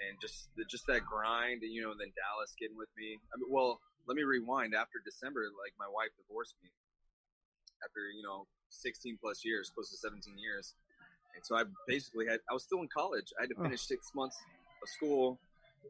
and 0.07 0.19
just 0.21 0.49
just 0.69 0.87
that 0.87 1.05
grind, 1.05 1.61
and 1.61 1.71
you 1.71 1.81
know, 1.81 1.93
then 1.97 2.11
Dallas 2.15 2.55
getting 2.59 2.77
with 2.77 2.89
me. 2.97 3.19
I 3.33 3.37
mean, 3.37 3.49
well, 3.49 3.79
let 4.07 4.15
me 4.15 4.23
rewind. 4.23 4.73
After 4.75 4.99
December, 5.03 5.49
like 5.61 5.73
my 5.79 5.87
wife 5.87 6.09
divorced 6.17 6.55
me 6.63 6.69
after 7.83 8.09
you 8.15 8.23
know 8.23 8.47
16 8.69 9.17
plus 9.21 9.43
years, 9.45 9.71
close 9.73 9.89
to 9.91 9.97
17 9.97 10.37
years. 10.37 10.75
And 11.35 11.45
so 11.45 11.57
I 11.57 11.63
basically 11.87 12.25
had, 12.27 12.39
I 12.49 12.53
was 12.53 12.63
still 12.63 12.79
in 12.79 12.87
college. 12.87 13.33
I 13.37 13.43
had 13.43 13.49
to 13.49 13.61
finish 13.61 13.81
six 13.81 14.11
months 14.15 14.37
of 14.81 14.87
school. 14.87 15.37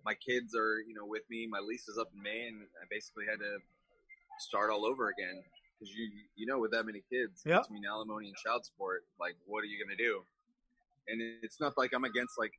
My 0.04 0.16
kids 0.16 0.56
are, 0.56 0.82
you 0.82 0.96
know, 0.96 1.06
with 1.06 1.22
me. 1.30 1.48
My 1.48 1.60
lease 1.60 1.88
is 1.88 2.00
up 2.00 2.10
in 2.16 2.22
May, 2.22 2.48
and 2.48 2.66
I 2.82 2.86
basically 2.90 3.26
had 3.30 3.40
to 3.40 3.58
start 4.40 4.72
all 4.72 4.86
over 4.86 5.10
again. 5.10 5.44
Because 5.78 5.94
you, 5.94 6.10
you 6.36 6.46
know, 6.48 6.58
with 6.58 6.72
that 6.72 6.86
many 6.86 7.04
kids 7.12 7.44
Yep. 7.46 7.64
between 7.64 7.86
alimony 7.86 8.28
and 8.28 8.36
child 8.38 8.66
support, 8.66 9.04
like, 9.20 9.36
what 9.46 9.62
are 9.62 9.70
you 9.70 9.78
going 9.78 9.96
to 9.96 10.02
do? 10.02 10.24
And 11.08 11.22
it's 11.44 11.60
not 11.60 11.78
like 11.78 11.94
I'm 11.94 12.06
against 12.06 12.40
like 12.40 12.54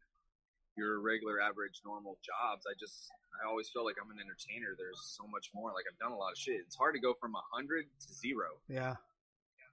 your 0.77 1.01
regular, 1.01 1.41
average, 1.41 1.81
normal 1.85 2.19
jobs. 2.25 2.65
I 2.69 2.75
just, 2.79 3.09
I 3.43 3.49
always 3.49 3.69
feel 3.69 3.85
like 3.85 3.97
I'm 4.03 4.11
an 4.11 4.19
entertainer. 4.21 4.77
There's 4.77 5.01
so 5.17 5.27
much 5.27 5.51
more. 5.55 5.73
Like 5.73 5.85
I've 5.91 5.99
done 5.99 6.13
a 6.13 6.17
lot 6.17 6.33
of 6.33 6.39
shit. 6.39 6.61
It's 6.67 6.77
hard 6.77 6.95
to 6.95 7.01
go 7.01 7.15
from 7.21 7.35
a 7.35 7.43
hundred 7.53 7.87
to 8.01 8.09
zero. 8.13 8.61
Yeah. 8.69 8.97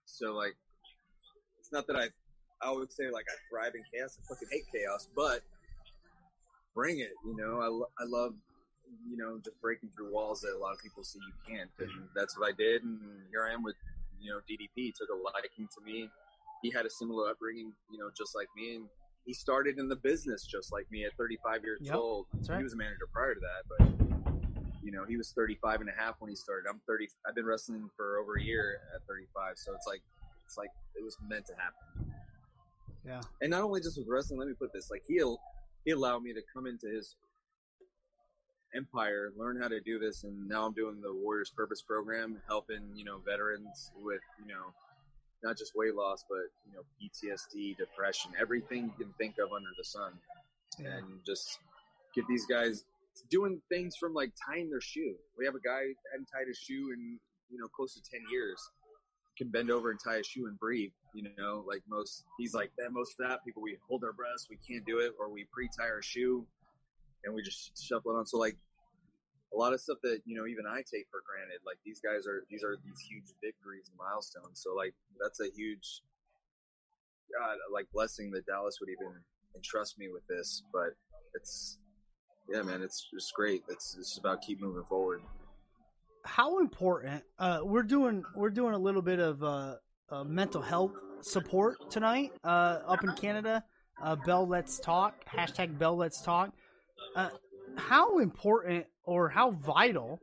So 0.05 0.33
like, 0.33 0.55
it's 1.59 1.71
not 1.71 1.87
that 1.87 1.95
I, 1.95 2.07
I 2.61 2.67
always 2.67 2.95
say 2.95 3.11
like 3.11 3.25
I 3.27 3.35
thrive 3.51 3.75
in 3.75 3.83
chaos. 3.91 4.17
I 4.19 4.23
fucking 4.27 4.47
hate 4.51 4.65
chaos, 4.71 5.07
but 5.15 5.41
bring 6.73 6.99
it. 6.99 7.11
You 7.25 7.35
know, 7.35 7.59
I, 7.59 7.67
lo- 7.67 7.91
I 7.99 8.03
love, 8.05 8.33
you 9.07 9.17
know, 9.17 9.39
just 9.43 9.59
breaking 9.61 9.89
through 9.95 10.13
walls 10.13 10.41
that 10.41 10.55
a 10.55 10.59
lot 10.59 10.73
of 10.73 10.79
people 10.79 11.03
see 11.03 11.19
you 11.19 11.55
can't, 11.55 11.69
and 11.79 12.07
that's 12.15 12.37
what 12.37 12.47
I 12.47 12.53
did. 12.55 12.83
And 12.83 12.99
here 13.31 13.47
I 13.49 13.53
am 13.53 13.63
with, 13.63 13.75
you 14.19 14.31
know, 14.31 14.39
DDP 14.49 14.93
took 14.95 15.09
a 15.09 15.15
liking 15.15 15.67
to 15.67 15.83
me. 15.83 16.09
He 16.61 16.71
had 16.71 16.85
a 16.85 16.89
similar 16.89 17.29
upbringing, 17.29 17.73
you 17.91 17.97
know, 17.97 18.09
just 18.17 18.35
like 18.35 18.47
me, 18.55 18.75
and 18.75 18.85
he 19.25 19.33
started 19.33 19.79
in 19.79 19.87
the 19.87 19.95
business 19.95 20.45
just 20.45 20.71
like 20.71 20.85
me 20.91 21.05
at 21.05 21.11
35 21.17 21.63
years 21.63 21.79
Yep, 21.81 21.95
old. 21.95 22.27
right. 22.49 22.57
He 22.57 22.63
was 22.63 22.73
a 22.73 22.77
manager 22.77 23.07
prior 23.11 23.33
to 23.33 23.39
that, 23.39 23.63
but 23.77 23.87
you 24.83 24.91
know, 24.91 25.05
he 25.05 25.15
was 25.15 25.31
35 25.31 25.79
and 25.81 25.89
a 25.89 25.93
half 25.97 26.15
when 26.19 26.29
he 26.29 26.35
started. 26.35 26.67
I'm 26.69 26.81
30. 26.85 27.07
I've 27.27 27.35
been 27.35 27.45
wrestling 27.45 27.89
for 27.95 28.17
over 28.19 28.35
a 28.37 28.43
year 28.43 28.79
at 28.93 29.01
35. 29.07 29.53
So 29.55 29.73
it's 29.73 29.87
like, 29.87 30.01
it's 30.45 30.57
like 30.57 30.69
it 30.95 31.03
was 31.03 31.15
meant 31.25 31.45
to 31.45 31.53
happen. 31.53 32.13
Yeah. 33.05 33.21
And 33.41 33.51
not 33.51 33.61
only 33.61 33.79
just 33.79 33.97
with 33.97 34.07
wrestling, 34.09 34.39
let 34.39 34.47
me 34.49 34.55
put 34.59 34.73
this, 34.73 34.91
like 34.91 35.03
he'll, 35.07 35.39
he 35.85 35.91
allowed 35.91 36.21
me 36.23 36.33
to 36.33 36.41
come 36.53 36.67
into 36.67 36.87
his 36.87 37.15
empire, 38.75 39.31
learn 39.37 39.61
how 39.61 39.69
to 39.69 39.79
do 39.79 39.99
this. 39.99 40.23
And 40.25 40.47
now 40.49 40.65
I'm 40.65 40.73
doing 40.73 40.99
the 41.01 41.13
Warriors 41.13 41.51
Purpose 41.55 41.81
program, 41.81 42.41
helping, 42.47 42.81
you 42.93 43.05
know, 43.05 43.19
veterans 43.25 43.91
with, 44.03 44.21
you 44.41 44.47
know, 44.53 44.73
not 45.43 45.57
just 45.57 45.73
weight 45.75 45.95
loss, 45.95 46.23
but, 46.29 46.47
you 46.65 46.73
know, 46.73 46.83
PTSD, 47.01 47.77
depression, 47.77 48.31
everything 48.39 48.85
you 48.85 49.05
can 49.05 49.13
think 49.17 49.35
of 49.43 49.51
under 49.51 49.69
the 49.77 49.83
sun 49.83 50.13
Yeah. 50.79 50.97
and 50.97 51.23
just 51.25 51.59
get 52.15 52.25
these 52.27 52.45
guys 52.45 52.85
doing 53.29 53.61
things 53.69 53.95
from 53.97 54.13
like 54.13 54.31
tying 54.47 54.69
their 54.69 54.81
shoe. 54.81 55.15
We 55.37 55.45
have 55.45 55.55
a 55.55 55.59
guy 55.59 55.83
that 55.87 56.09
hadn't 56.11 56.27
tied 56.33 56.47
his 56.47 56.57
shoe 56.57 56.91
in 56.93 57.19
you 57.49 57.59
know 57.59 57.67
close 57.75 57.93
to 57.95 58.01
ten 58.09 58.21
years. 58.31 58.59
Can 59.37 59.49
bend 59.49 59.71
over 59.71 59.89
and 59.91 59.99
tie 59.99 60.17
a 60.17 60.23
shoe 60.23 60.45
and 60.47 60.57
breathe. 60.59 60.91
You 61.13 61.29
know, 61.37 61.63
like 61.67 61.81
most. 61.87 62.23
He's 62.37 62.53
like 62.53 62.71
that. 62.77 62.91
Most 62.91 63.15
fat 63.17 63.39
people, 63.45 63.61
we 63.61 63.77
hold 63.87 64.03
our 64.03 64.13
breaths, 64.13 64.47
we 64.49 64.57
can't 64.67 64.85
do 64.85 64.99
it, 64.99 65.13
or 65.19 65.29
we 65.31 65.45
pre-tie 65.51 65.89
our 65.89 66.01
shoe, 66.03 66.45
and 67.23 67.33
we 67.33 67.41
just 67.41 67.71
shuffle 67.83 68.11
it 68.15 68.17
on. 68.17 68.25
So 68.25 68.37
like 68.37 68.57
a 69.53 69.57
lot 69.57 69.73
of 69.73 69.79
stuff 69.79 69.97
that 70.03 70.21
you 70.25 70.35
know 70.35 70.47
even 70.47 70.65
I 70.65 70.77
take 70.77 71.07
for 71.11 71.21
granted. 71.25 71.59
Like 71.65 71.77
these 71.85 71.99
guys 71.99 72.25
are 72.27 72.43
these 72.49 72.63
are 72.63 72.77
these 72.83 72.99
huge 72.99 73.33
victories 73.43 73.89
and 73.89 73.97
milestones. 73.97 74.61
So 74.61 74.73
like 74.75 74.93
that's 75.21 75.39
a 75.39 75.49
huge 75.55 76.01
God 77.37 77.57
like 77.71 77.87
blessing 77.93 78.31
that 78.31 78.45
Dallas 78.45 78.77
would 78.79 78.89
even 78.89 79.13
entrust 79.55 79.97
me 79.97 80.07
with 80.11 80.25
this. 80.27 80.63
But 80.71 80.95
it's 81.35 81.77
yeah, 82.49 82.61
man, 82.61 82.81
it's 82.81 83.07
just 83.13 83.33
great. 83.33 83.63
It's 83.69 83.95
it's 83.99 84.17
about 84.17 84.41
keep 84.41 84.61
moving 84.61 84.83
forward. 84.89 85.21
How 86.25 86.59
important? 86.59 87.23
Uh, 87.37 87.59
we're 87.63 87.83
doing 87.83 88.23
we're 88.35 88.49
doing 88.49 88.73
a 88.73 88.79
little 88.79 89.01
bit 89.01 89.19
of 89.19 89.43
uh, 89.43 89.75
uh, 90.09 90.23
mental 90.23 90.61
health 90.61 90.93
support 91.21 91.91
tonight 91.91 92.31
uh, 92.43 92.79
up 92.87 93.03
in 93.03 93.13
Canada. 93.13 93.63
Uh, 94.01 94.15
Bell 94.15 94.47
Let's 94.47 94.79
Talk 94.79 95.15
hashtag 95.25 95.77
Bell 95.77 95.95
Let's 95.95 96.21
Talk. 96.21 96.51
Uh, 97.15 97.29
how 97.77 98.19
important 98.19 98.85
or 99.03 99.29
how 99.29 99.51
vital 99.51 100.19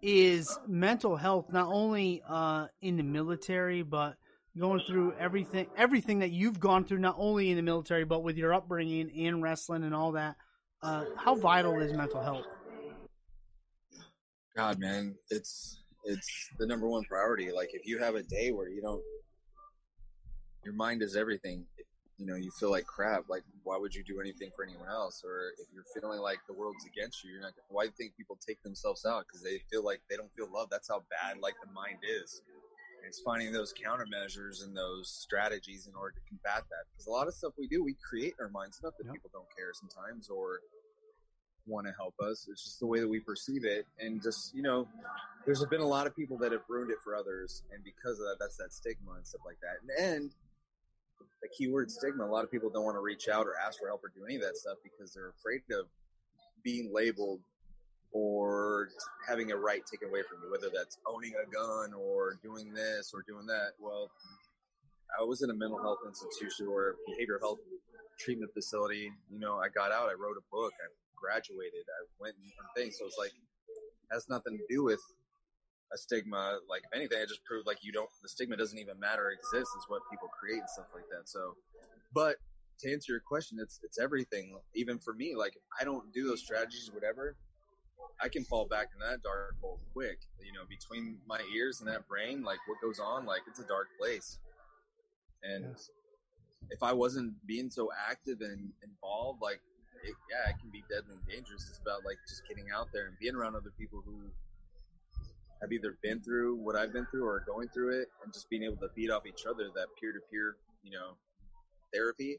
is 0.00 0.58
mental 0.66 1.16
health 1.16 1.46
not 1.52 1.68
only 1.68 2.22
uh, 2.28 2.66
in 2.80 2.96
the 2.96 3.02
military 3.02 3.82
but 3.82 4.16
going 4.56 4.80
through 4.80 5.12
everything 5.18 5.66
everything 5.76 6.20
that 6.20 6.30
you've 6.30 6.60
gone 6.60 6.84
through 6.84 6.98
not 6.98 7.16
only 7.18 7.50
in 7.50 7.56
the 7.56 7.62
military 7.62 8.04
but 8.04 8.22
with 8.22 8.36
your 8.36 8.54
upbringing 8.54 9.10
and 9.26 9.42
wrestling 9.42 9.82
and 9.82 9.94
all 9.94 10.12
that 10.12 10.36
uh, 10.82 11.04
how 11.16 11.34
vital 11.34 11.80
is 11.80 11.92
mental 11.92 12.22
health 12.22 12.46
God, 14.58 14.80
man, 14.80 15.14
it's 15.30 15.84
it's 16.02 16.50
the 16.58 16.66
number 16.66 16.88
one 16.88 17.04
priority. 17.04 17.52
Like 17.52 17.70
if 17.74 17.86
you 17.86 18.00
have 18.00 18.16
a 18.16 18.24
day 18.24 18.50
where 18.50 18.68
you 18.68 18.82
don't, 18.82 19.00
your 20.64 20.74
mind 20.74 21.00
is 21.00 21.14
everything. 21.14 21.64
You 22.18 22.26
know, 22.26 22.34
you 22.34 22.50
feel 22.50 22.70
like 22.70 22.84
crap. 22.84 23.28
Like 23.28 23.44
why 23.62 23.76
would 23.78 23.94
you 23.94 24.02
do 24.02 24.20
anything 24.20 24.50
for 24.56 24.64
anyone 24.64 24.88
else? 24.88 25.22
Or 25.24 25.52
if 25.58 25.66
you're 25.72 25.86
feeling 25.94 26.20
like 26.20 26.38
the 26.48 26.52
world's 26.54 26.84
against 26.84 27.22
you, 27.24 27.30
you're 27.30 27.40
not. 27.40 27.52
Why 27.68 27.84
do 27.84 27.86
you 27.88 27.94
think 27.96 28.16
people 28.16 28.36
take 28.44 28.62
themselves 28.62 29.06
out? 29.06 29.24
Because 29.26 29.42
they 29.42 29.62
feel 29.70 29.84
like 29.84 30.00
they 30.10 30.16
don't 30.16 30.32
feel 30.34 30.48
love. 30.52 30.68
That's 30.70 30.88
how 30.88 31.04
bad 31.10 31.38
like 31.40 31.54
the 31.64 31.72
mind 31.72 31.98
is. 32.02 32.42
And 32.98 33.06
it's 33.06 33.20
finding 33.20 33.52
those 33.52 33.72
countermeasures 33.72 34.64
and 34.64 34.76
those 34.76 35.08
strategies 35.08 35.86
in 35.86 35.94
order 35.94 36.14
to 36.18 36.20
combat 36.28 36.64
that. 36.68 36.90
Because 36.90 37.06
a 37.06 37.10
lot 37.10 37.28
of 37.28 37.34
stuff 37.34 37.52
we 37.56 37.68
do, 37.68 37.84
we 37.84 37.94
create 38.02 38.34
in 38.38 38.44
our 38.44 38.50
minds. 38.50 38.80
Not 38.82 38.98
that 38.98 39.12
people 39.12 39.30
don't 39.32 39.46
care 39.56 39.70
sometimes 39.72 40.28
or 40.28 40.58
want 41.66 41.86
to 41.86 41.92
help 41.92 42.14
us. 42.20 42.48
It's 42.50 42.64
just 42.64 42.80
the 42.80 42.86
way 42.86 42.98
that 42.98 43.08
we 43.08 43.20
perceive 43.20 43.64
it. 43.64 43.86
And 44.00 44.20
just, 44.22 44.54
you 44.54 44.62
know, 44.62 44.88
there's 45.44 45.64
been 45.66 45.80
a 45.80 45.86
lot 45.86 46.06
of 46.06 46.16
people 46.16 46.38
that 46.38 46.50
have 46.50 46.62
ruined 46.68 46.90
it 46.90 46.98
for 47.04 47.14
others. 47.14 47.62
And 47.72 47.84
because 47.84 48.18
of 48.18 48.26
that, 48.26 48.36
that's 48.40 48.56
that 48.56 48.72
stigma 48.72 49.12
and 49.12 49.26
stuff 49.26 49.42
like 49.46 49.58
that. 49.60 49.78
And, 49.82 50.14
and 50.14 50.30
the 51.42 51.48
keyword 51.56 51.90
stigma, 51.90 52.24
a 52.24 52.26
lot 52.26 52.44
of 52.44 52.50
people 52.50 52.70
don't 52.70 52.84
want 52.84 52.96
to 52.96 53.00
reach 53.00 53.28
out 53.28 53.46
or 53.46 53.54
ask 53.64 53.78
for 53.78 53.88
help 53.88 54.02
or 54.02 54.10
do 54.14 54.24
any 54.24 54.36
of 54.36 54.42
that 54.42 54.56
stuff 54.56 54.78
because 54.82 55.12
they're 55.12 55.30
afraid 55.30 55.62
of 55.72 55.86
being 56.64 56.90
labeled 56.92 57.40
or 58.12 58.88
having 59.28 59.52
a 59.52 59.56
right 59.56 59.82
taken 59.86 60.08
away 60.08 60.22
from 60.28 60.38
you, 60.42 60.50
whether 60.50 60.70
that's 60.74 60.98
owning 61.06 61.32
a 61.36 61.46
gun 61.50 61.92
or 61.94 62.38
doing 62.42 62.72
this 62.72 63.12
or 63.14 63.22
doing 63.26 63.46
that. 63.46 63.72
Well, 63.78 64.10
I 65.18 65.22
was 65.22 65.42
in 65.42 65.50
a 65.50 65.54
mental 65.54 65.80
health 65.80 65.98
institution 66.06 66.66
or 66.66 66.96
behavioral 67.08 67.40
health 67.40 67.58
treatment 68.18 68.52
facility. 68.52 69.12
You 69.30 69.38
know, 69.38 69.58
I 69.58 69.68
got 69.68 69.92
out, 69.92 70.08
I 70.08 70.14
wrote 70.14 70.36
a 70.36 70.46
book, 70.50 70.72
I 70.82 70.88
graduated, 71.16 71.84
I 71.86 72.00
went 72.18 72.34
and 72.36 72.50
things. 72.76 72.98
So 72.98 73.06
it's 73.06 73.18
like, 73.18 73.32
has 74.10 74.28
nothing 74.28 74.56
to 74.56 74.64
do 74.74 74.84
with 74.84 75.00
a 75.92 75.98
stigma. 75.98 76.58
Like, 76.68 76.82
if 76.90 76.96
anything, 76.96 77.18
it 77.20 77.28
just 77.28 77.44
proved 77.44 77.66
like 77.66 77.78
you 77.82 77.92
don't, 77.92 78.08
the 78.22 78.28
stigma 78.28 78.56
doesn't 78.56 78.78
even 78.78 78.98
matter 78.98 79.26
or 79.26 79.30
exist. 79.32 79.70
It's 79.76 79.88
what 79.88 80.02
people 80.10 80.28
create 80.28 80.60
and 80.60 80.70
stuff 80.70 80.86
like 80.94 81.04
that. 81.10 81.28
So, 81.28 81.54
but 82.14 82.36
to 82.80 82.92
answer 82.92 83.12
your 83.12 83.20
question, 83.20 83.58
it's, 83.60 83.80
it's 83.82 83.98
everything. 83.98 84.58
Even 84.74 84.98
for 84.98 85.14
me, 85.14 85.34
like, 85.34 85.54
I 85.80 85.84
don't 85.84 86.12
do 86.12 86.26
those 86.26 86.40
strategies, 86.40 86.90
whatever, 86.92 87.36
I 88.20 88.28
can 88.28 88.44
fall 88.44 88.66
back 88.66 88.88
in 88.94 89.00
that 89.08 89.22
dark 89.22 89.56
hole 89.60 89.80
quick. 89.92 90.18
You 90.44 90.52
know, 90.52 90.64
between 90.68 91.18
my 91.26 91.40
ears 91.54 91.80
and 91.80 91.88
that 91.88 92.06
brain, 92.08 92.42
like 92.42 92.58
what 92.66 92.80
goes 92.80 92.98
on, 92.98 93.26
like 93.26 93.42
it's 93.48 93.60
a 93.60 93.66
dark 93.66 93.88
place. 93.98 94.38
And 95.42 95.64
Yes. 95.64 95.90
if 96.70 96.82
I 96.82 96.92
wasn't 96.92 97.34
being 97.46 97.70
so 97.70 97.90
active 98.08 98.40
and 98.40 98.72
involved, 98.82 99.40
like, 99.40 99.60
it, 100.04 100.14
yeah, 100.30 100.50
it 100.50 100.56
can 100.60 100.70
be 100.70 100.84
deadly 100.88 101.14
and 101.14 101.26
dangerous. 101.26 101.66
It's 101.68 101.78
about 101.78 102.04
like 102.04 102.18
just 102.28 102.42
getting 102.48 102.70
out 102.74 102.88
there 102.92 103.06
and 103.06 103.18
being 103.18 103.34
around 103.34 103.56
other 103.56 103.72
people 103.78 104.02
who 104.04 104.30
have 105.60 105.72
either 105.72 105.98
been 106.02 106.20
through 106.20 106.56
what 106.56 106.76
I've 106.76 106.92
been 106.92 107.06
through 107.10 107.26
or 107.26 107.44
going 107.46 107.68
through 107.68 108.00
it, 108.00 108.08
and 108.24 108.32
just 108.32 108.48
being 108.48 108.62
able 108.62 108.76
to 108.76 108.88
feed 108.94 109.10
off 109.10 109.26
each 109.26 109.44
other. 109.48 109.68
That 109.74 109.88
peer 110.00 110.12
to 110.12 110.20
peer, 110.30 110.56
you 110.82 110.92
know, 110.92 111.16
therapy 111.92 112.38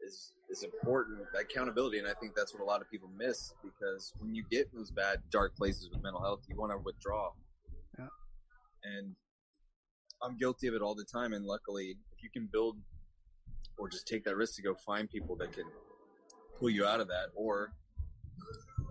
is 0.00 0.32
is 0.50 0.62
important. 0.62 1.18
That 1.32 1.42
accountability, 1.42 1.98
and 1.98 2.08
I 2.08 2.14
think 2.14 2.34
that's 2.34 2.54
what 2.54 2.62
a 2.62 2.66
lot 2.66 2.80
of 2.80 2.90
people 2.90 3.10
miss 3.16 3.52
because 3.62 4.12
when 4.18 4.34
you 4.34 4.44
get 4.50 4.68
in 4.72 4.78
those 4.78 4.90
bad, 4.90 5.20
dark 5.30 5.56
places 5.56 5.90
with 5.90 6.02
mental 6.02 6.22
health, 6.22 6.40
you 6.48 6.56
want 6.56 6.72
to 6.72 6.78
withdraw. 6.78 7.30
Yeah. 7.98 8.06
And 8.84 9.14
I'm 10.22 10.36
guilty 10.36 10.68
of 10.68 10.74
it 10.74 10.82
all 10.82 10.94
the 10.94 11.04
time. 11.04 11.32
And 11.32 11.44
luckily, 11.44 11.96
if 12.12 12.22
you 12.22 12.30
can 12.30 12.48
build 12.52 12.76
or 13.78 13.88
just 13.88 14.06
take 14.06 14.24
that 14.24 14.36
risk 14.36 14.56
to 14.56 14.62
go 14.62 14.74
find 14.74 15.08
people 15.10 15.36
that 15.36 15.52
can 15.52 15.64
pull 16.58 16.70
you 16.70 16.86
out 16.86 17.00
of 17.00 17.08
that, 17.08 17.26
or 17.34 17.72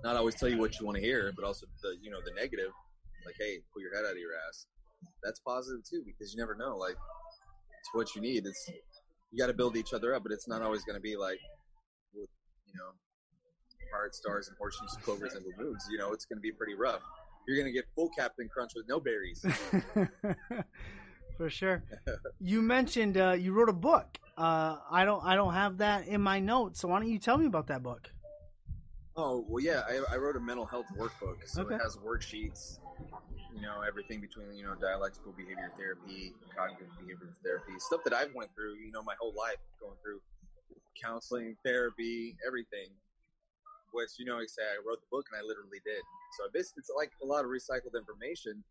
not 0.03 0.15
always 0.15 0.35
tell 0.35 0.49
you 0.49 0.57
what 0.57 0.79
you 0.79 0.85
want 0.85 0.97
to 0.97 1.01
hear, 1.01 1.31
but 1.35 1.45
also 1.45 1.65
the 1.81 1.95
you 2.01 2.11
know 2.11 2.19
the 2.23 2.31
negative, 2.39 2.71
like 3.25 3.35
hey, 3.39 3.59
pull 3.73 3.81
your 3.81 3.93
head 3.95 4.05
out 4.05 4.11
of 4.13 4.17
your 4.17 4.31
ass. 4.47 4.67
That's 5.23 5.39
positive 5.39 5.81
too 5.89 6.03
because 6.05 6.33
you 6.33 6.39
never 6.39 6.55
know. 6.55 6.77
Like 6.77 6.95
it's 7.79 7.89
what 7.93 8.15
you 8.15 8.21
need. 8.21 8.45
It's 8.45 8.69
you 9.31 9.39
got 9.39 9.47
to 9.47 9.53
build 9.53 9.75
each 9.75 9.93
other 9.93 10.13
up, 10.13 10.23
but 10.23 10.31
it's 10.31 10.47
not 10.47 10.61
always 10.61 10.83
going 10.83 10.95
to 10.95 11.01
be 11.01 11.15
like 11.17 11.39
with 12.13 12.29
you 12.67 12.73
know 12.75 12.91
heart 13.93 14.15
stars 14.15 14.47
and 14.47 14.57
horseshoes 14.57 14.97
clovers 15.03 15.33
and 15.35 15.43
baboons. 15.45 15.85
You 15.91 15.97
know, 15.97 16.11
it's 16.13 16.25
going 16.25 16.37
to 16.37 16.41
be 16.41 16.51
pretty 16.51 16.75
rough. 16.75 17.01
You're 17.47 17.57
going 17.57 17.67
to 17.67 17.71
get 17.73 17.85
full 17.95 18.09
Captain 18.17 18.49
Crunch 18.51 18.71
with 18.75 18.87
no 18.87 18.99
berries. 18.99 19.45
For 21.37 21.49
sure. 21.49 21.83
You 22.39 22.61
mentioned 22.61 23.17
uh, 23.17 23.31
you 23.31 23.53
wrote 23.53 23.69
a 23.69 23.73
book. 23.73 24.19
Uh, 24.37 24.77
I 24.91 25.05
don't 25.05 25.23
I 25.23 25.35
don't 25.35 25.53
have 25.53 25.77
that 25.77 26.05
in 26.07 26.21
my 26.21 26.39
notes. 26.39 26.81
So 26.81 26.89
why 26.89 26.99
don't 26.99 27.09
you 27.09 27.17
tell 27.17 27.37
me 27.37 27.45
about 27.45 27.67
that 27.67 27.81
book? 27.81 28.11
Oh 29.15 29.45
well, 29.47 29.63
yeah. 29.63 29.81
I, 29.89 30.13
I 30.13 30.17
wrote 30.17 30.35
a 30.35 30.39
mental 30.41 30.65
health 30.65 30.85
workbook, 30.97 31.37
so 31.45 31.61
Okay. 31.61 31.75
it 31.75 31.81
has 31.81 31.97
worksheets. 31.97 32.79
You 33.53 33.61
know, 33.61 33.81
everything 33.87 34.19
between 34.19 34.51
you 34.55 34.65
know 34.65 34.75
dialectical 34.75 35.31
behavior 35.31 35.71
therapy, 35.77 36.33
cognitive 36.55 36.91
behavior 36.99 37.31
therapy, 37.43 37.73
stuff 37.79 38.03
that 38.03 38.13
I've 38.13 38.33
went 38.35 38.51
through. 38.55 38.75
You 38.75 38.91
know, 38.91 39.03
my 39.03 39.15
whole 39.19 39.33
life 39.33 39.59
going 39.79 39.95
through 40.03 40.19
counseling, 41.01 41.55
therapy, 41.63 42.35
everything. 42.45 42.91
Which 43.91 44.19
you 44.19 44.25
know, 44.25 44.35
I 44.35 44.45
say, 44.45 44.63
I 44.63 44.83
wrote 44.83 44.99
the 44.99 45.07
book 45.07 45.25
and 45.31 45.39
I 45.39 45.43
literally 45.47 45.79
did. 45.85 46.03
So 46.35 46.51
it's 46.51 46.91
like 46.91 47.11
a 47.23 47.25
lot 47.25 47.45
of 47.45 47.51
recycled 47.51 47.95
information, 47.95 48.61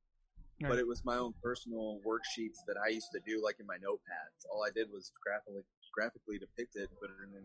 but 0.61 0.79
it 0.79 0.87
was 0.87 1.01
my 1.05 1.17
own 1.17 1.33
personal 1.43 2.01
worksheets 2.05 2.61
that 2.69 2.77
I 2.77 2.93
used 2.93 3.09
to 3.13 3.21
do, 3.25 3.43
like 3.43 3.57
in 3.59 3.67
my 3.67 3.81
notepads. 3.81 4.45
All 4.53 4.65
I 4.65 4.71
did 4.71 4.93
was 4.93 5.13
graphically 5.25 5.65
graphically 5.95 6.39
depict 6.39 6.77
it, 6.77 6.91
put 7.01 7.09
it 7.09 7.17
in 7.25 7.41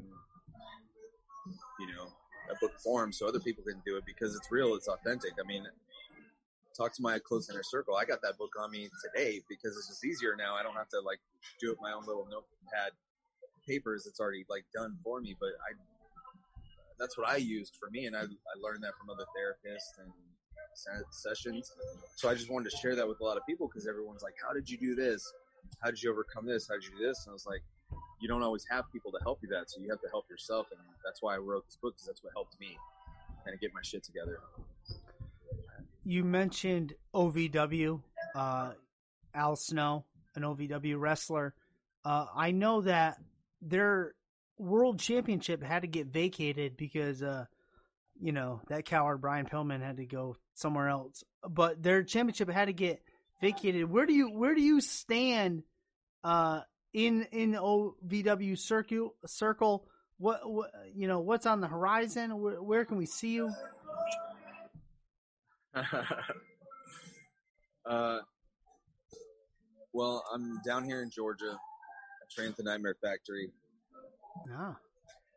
you 1.79 1.88
know 1.95 2.12
a 2.51 2.55
book 2.59 2.79
form 2.79 3.13
so 3.13 3.27
other 3.27 3.39
people 3.39 3.63
can 3.63 3.81
do 3.86 3.95
it 3.95 4.05
because 4.05 4.36
it's 4.36 4.51
real, 4.51 4.75
it's 4.75 4.88
authentic. 4.88 5.33
I 5.39 5.48
mean, 5.48 5.65
talk 6.76 6.94
to 6.96 7.02
my 7.02 7.20
close 7.20 7.50
inner 7.50 7.64
circle. 7.64 7.96
I 7.96 8.06
got 8.06 8.22
that 8.22 8.38
book 8.38 8.52
on 8.60 8.72
me 8.72 8.90
today 9.04 9.42
because 9.50 9.78
it's 9.78 9.88
just 9.88 10.06
easier 10.06 10.36
now. 10.38 10.56
I 10.56 10.64
don't 10.64 10.76
have 10.76 10.90
to 10.90 11.00
like 11.02 11.20
do 11.60 11.72
it 11.72 11.78
my 11.82 11.92
own 11.92 12.06
little 12.06 12.28
notepad 12.30 12.92
papers. 13.68 14.06
It's 14.08 14.20
already 14.20 14.46
like 14.50 14.66
done 14.74 14.98
for 15.04 15.22
me. 15.22 15.36
But 15.40 15.50
I, 15.50 15.76
that's 17.00 17.18
what 17.18 17.28
I 17.28 17.38
used 17.38 17.76
for 17.80 17.90
me, 17.90 18.06
and 18.06 18.16
I 18.16 18.22
I 18.22 18.56
learned 18.62 18.84
that 18.84 18.94
from 19.00 19.10
other 19.10 19.26
therapists 19.36 20.04
and 20.04 20.12
sessions. 21.12 21.72
So 22.16 22.30
I 22.30 22.34
just 22.36 22.50
wanted 22.50 22.70
to 22.72 22.78
share 22.78 22.96
that 22.96 23.08
with 23.08 23.20
a 23.22 23.24
lot 23.24 23.38
of 23.38 23.46
people 23.46 23.68
because 23.68 23.88
everyone's 23.88 24.24
like, 24.24 24.36
"How 24.46 24.54
did 24.54 24.70
you 24.70 24.78
do 24.78 24.96
this? 24.96 25.24
How 25.84 25.90
did 25.90 26.02
you 26.02 26.12
overcome 26.12 26.46
this? 26.46 26.68
How 26.68 26.76
did 26.76 26.86
you 26.86 26.92
do 26.98 27.08
this?" 27.08 27.26
And 27.26 27.32
I 27.32 27.34
was 27.34 27.46
like, 27.46 27.62
"You 28.22 28.28
don't 28.28 28.44
always 28.44 28.66
have 28.70 28.86
people 28.92 29.12
to 29.12 29.20
help 29.24 29.40
you 29.42 29.50
that, 29.50 29.70
so 29.70 29.82
you 29.82 29.90
have 29.90 30.02
to 30.02 30.10
help 30.10 30.30
yourself." 30.30 30.68
And 30.72 30.80
that's 31.04 31.22
why 31.22 31.36
I 31.36 31.38
wrote 31.38 31.66
this 31.66 31.78
book 31.82 31.96
because 31.96 32.08
that's 32.08 32.24
what 32.24 32.34
helped 32.34 32.60
me 32.60 32.78
kind 33.44 33.54
of 33.54 33.62
get 33.62 33.74
my 33.74 33.82
shit 33.84 34.04
together. 34.04 34.40
You 36.10 36.24
mentioned 36.24 36.96
OVW, 37.13 38.01
uh, 38.34 38.72
Al 39.36 39.56
Snow, 39.56 40.06
an 40.34 40.42
OVW 40.42 41.00
wrestler. 41.00 41.54
Uh, 42.04 42.25
I 42.36 42.50
know 42.50 42.82
that 42.82 43.20
their 43.62 44.16
world 44.58 45.00
championship 45.00 45.62
had 45.62 45.84
to 45.84 45.88
get 45.88 46.08
vacated 46.08 46.78
because, 46.78 47.22
uh, 47.22 47.46
you 48.20 48.32
know, 48.32 48.60
that 48.70 48.86
coward 48.86 49.22
Brian 49.22 49.46
Pillman 49.46 49.84
had 49.84 49.98
to 49.98 50.06
go 50.08 50.36
somewhere 50.56 50.89
else. 50.89 51.24
But 51.48 51.84
their 51.84 52.01
championship 52.01 52.50
had 52.50 52.66
to 52.66 52.74
get 52.74 53.04
vacated. 53.39 53.88
Where 53.88 54.08
do 54.08 54.13
you 54.13 54.32
where 54.32 54.56
do 54.56 54.62
you 54.62 54.82
stand 54.82 55.62
uh, 56.24 56.62
in 56.92 57.28
in 57.32 57.54
OVW 57.54 58.58
circle 58.58 59.13
circle? 59.28 59.88
What, 60.18 60.51
what 60.51 60.72
you 60.92 61.08
know? 61.08 61.20
What's 61.20 61.46
on 61.46 61.62
the 61.62 61.68
horizon? 61.68 62.42
Where, 62.42 62.60
where 62.64 62.83
can 62.83 62.98
we 62.98 63.05
see 63.05 63.33
you? 63.33 63.53
uh, 67.86 68.20
well, 69.94 70.24
I'm 70.34 70.60
down 70.66 70.84
here 70.84 71.01
in 71.01 71.10
Georgia. 71.10 71.55
I 71.58 72.25
train 72.34 72.50
at 72.50 72.58
the 72.58 72.64
Nightmare 72.64 72.96
Factory, 73.01 73.50
Ah, 74.55 74.75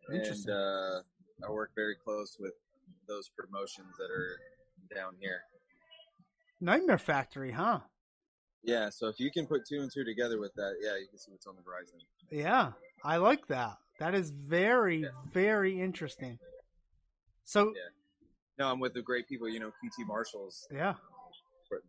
and 0.09 0.17
interesting. 0.19 0.53
uh, 0.53 1.01
I 1.47 1.51
work 1.51 1.71
very 1.75 1.95
close 1.95 2.37
with 2.39 2.55
those 3.09 3.29
promotions 3.37 3.89
that 3.99 4.11
are 4.11 4.39
down 4.95 5.15
here. 5.21 5.43
Nightmare 6.61 6.99
Factory, 6.99 7.51
huh? 7.51 7.81
Yeah, 8.63 8.91
so 8.91 9.09
if 9.09 9.19
you 9.19 9.31
can 9.33 9.47
put 9.47 9.67
two 9.67 9.81
and 9.81 9.91
two 9.93 10.05
together 10.05 10.39
with 10.39 10.55
that, 10.55 10.77
yeah, 10.81 10.97
you 10.97 11.09
can 11.09 11.19
see 11.19 11.33
what's 11.33 11.47
on 11.47 11.57
the 11.57 11.63
horizon. 11.63 11.99
Yeah, 12.31 12.73
I 13.05 13.17
like 13.17 13.47
that. 13.49 13.77
That 13.99 14.15
is 14.15 14.31
very, 14.31 14.99
Yeah. 15.03 15.09
very 15.33 15.81
interesting. 15.81 16.39
So, 17.45 17.75
Yeah. 17.75 17.89
No, 18.63 18.71
I'm 18.71 18.79
with 18.79 18.95
the 18.95 19.03
great 19.03 19.29
people. 19.29 19.49
You 19.49 19.59
know, 19.59 19.73
QT 19.83 20.07
Marshall's 20.07 20.69
yeah, 20.71 20.95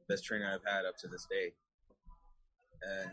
best 0.09 0.25
trainer 0.25 0.49
I've 0.51 0.65
had 0.65 0.85
up 0.85 0.97
to 1.05 1.07
this 1.07 1.27
day, 1.29 1.53
and 2.81 3.11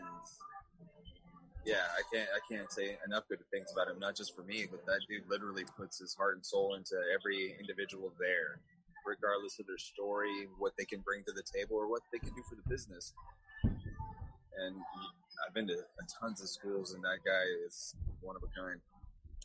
yeah, 1.63 1.85
I 1.93 2.01
can't 2.11 2.29
I 2.33 2.39
can't 2.51 2.71
say 2.71 2.97
enough 3.05 3.25
good 3.29 3.37
things 3.53 3.67
about 3.71 3.87
him. 3.87 3.99
Not 3.99 4.15
just 4.15 4.35
for 4.35 4.41
me, 4.41 4.65
but 4.65 4.83
that 4.87 5.01
dude 5.07 5.29
literally 5.29 5.63
puts 5.77 5.99
his 5.99 6.15
heart 6.15 6.37
and 6.37 6.43
soul 6.43 6.73
into 6.73 6.95
every 7.13 7.55
individual 7.59 8.11
there, 8.19 8.61
regardless 9.05 9.59
of 9.59 9.67
their 9.67 9.77
story, 9.77 10.47
what 10.57 10.73
they 10.75 10.85
can 10.85 11.01
bring 11.01 11.23
to 11.25 11.31
the 11.31 11.43
table, 11.45 11.77
or 11.77 11.87
what 11.87 12.01
they 12.11 12.17
can 12.17 12.33
do 12.33 12.41
for 12.49 12.55
the 12.55 12.67
business. 12.67 13.13
And 13.61 14.75
I've 15.45 15.53
been 15.53 15.67
to 15.67 15.77
uh, 15.77 16.05
tons 16.19 16.41
of 16.41 16.49
schools, 16.49 16.95
and 16.95 17.03
that 17.03 17.19
guy 17.23 17.45
is 17.67 17.93
one 18.21 18.35
of 18.35 18.41
a 18.41 18.49
kind. 18.59 18.81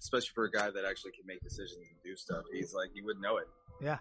Especially 0.00 0.32
for 0.34 0.44
a 0.44 0.50
guy 0.50 0.70
that 0.70 0.86
actually 0.88 1.12
can 1.12 1.26
make 1.26 1.42
decisions 1.42 1.84
and 1.84 2.00
do 2.02 2.16
stuff. 2.16 2.44
He's 2.50 2.72
like, 2.72 2.88
you 2.94 3.04
wouldn't 3.04 3.22
know 3.22 3.36
it. 3.36 3.48
Yeah. 3.80 3.98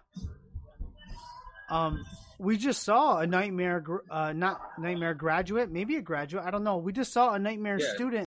Um, 1.69 2.05
we 2.37 2.57
just 2.57 2.83
saw 2.83 3.19
a 3.19 3.27
nightmare, 3.27 3.83
uh, 4.09 4.33
not 4.33 4.61
nightmare 4.79 5.13
graduate, 5.13 5.71
maybe 5.71 5.95
a 5.95 6.01
graduate. 6.01 6.43
I 6.45 6.51
don't 6.51 6.63
know. 6.63 6.77
We 6.77 6.91
just 6.93 7.13
saw 7.13 7.33
a 7.33 7.39
nightmare 7.39 7.79
Yeah. 7.79 7.93
student 7.95 8.23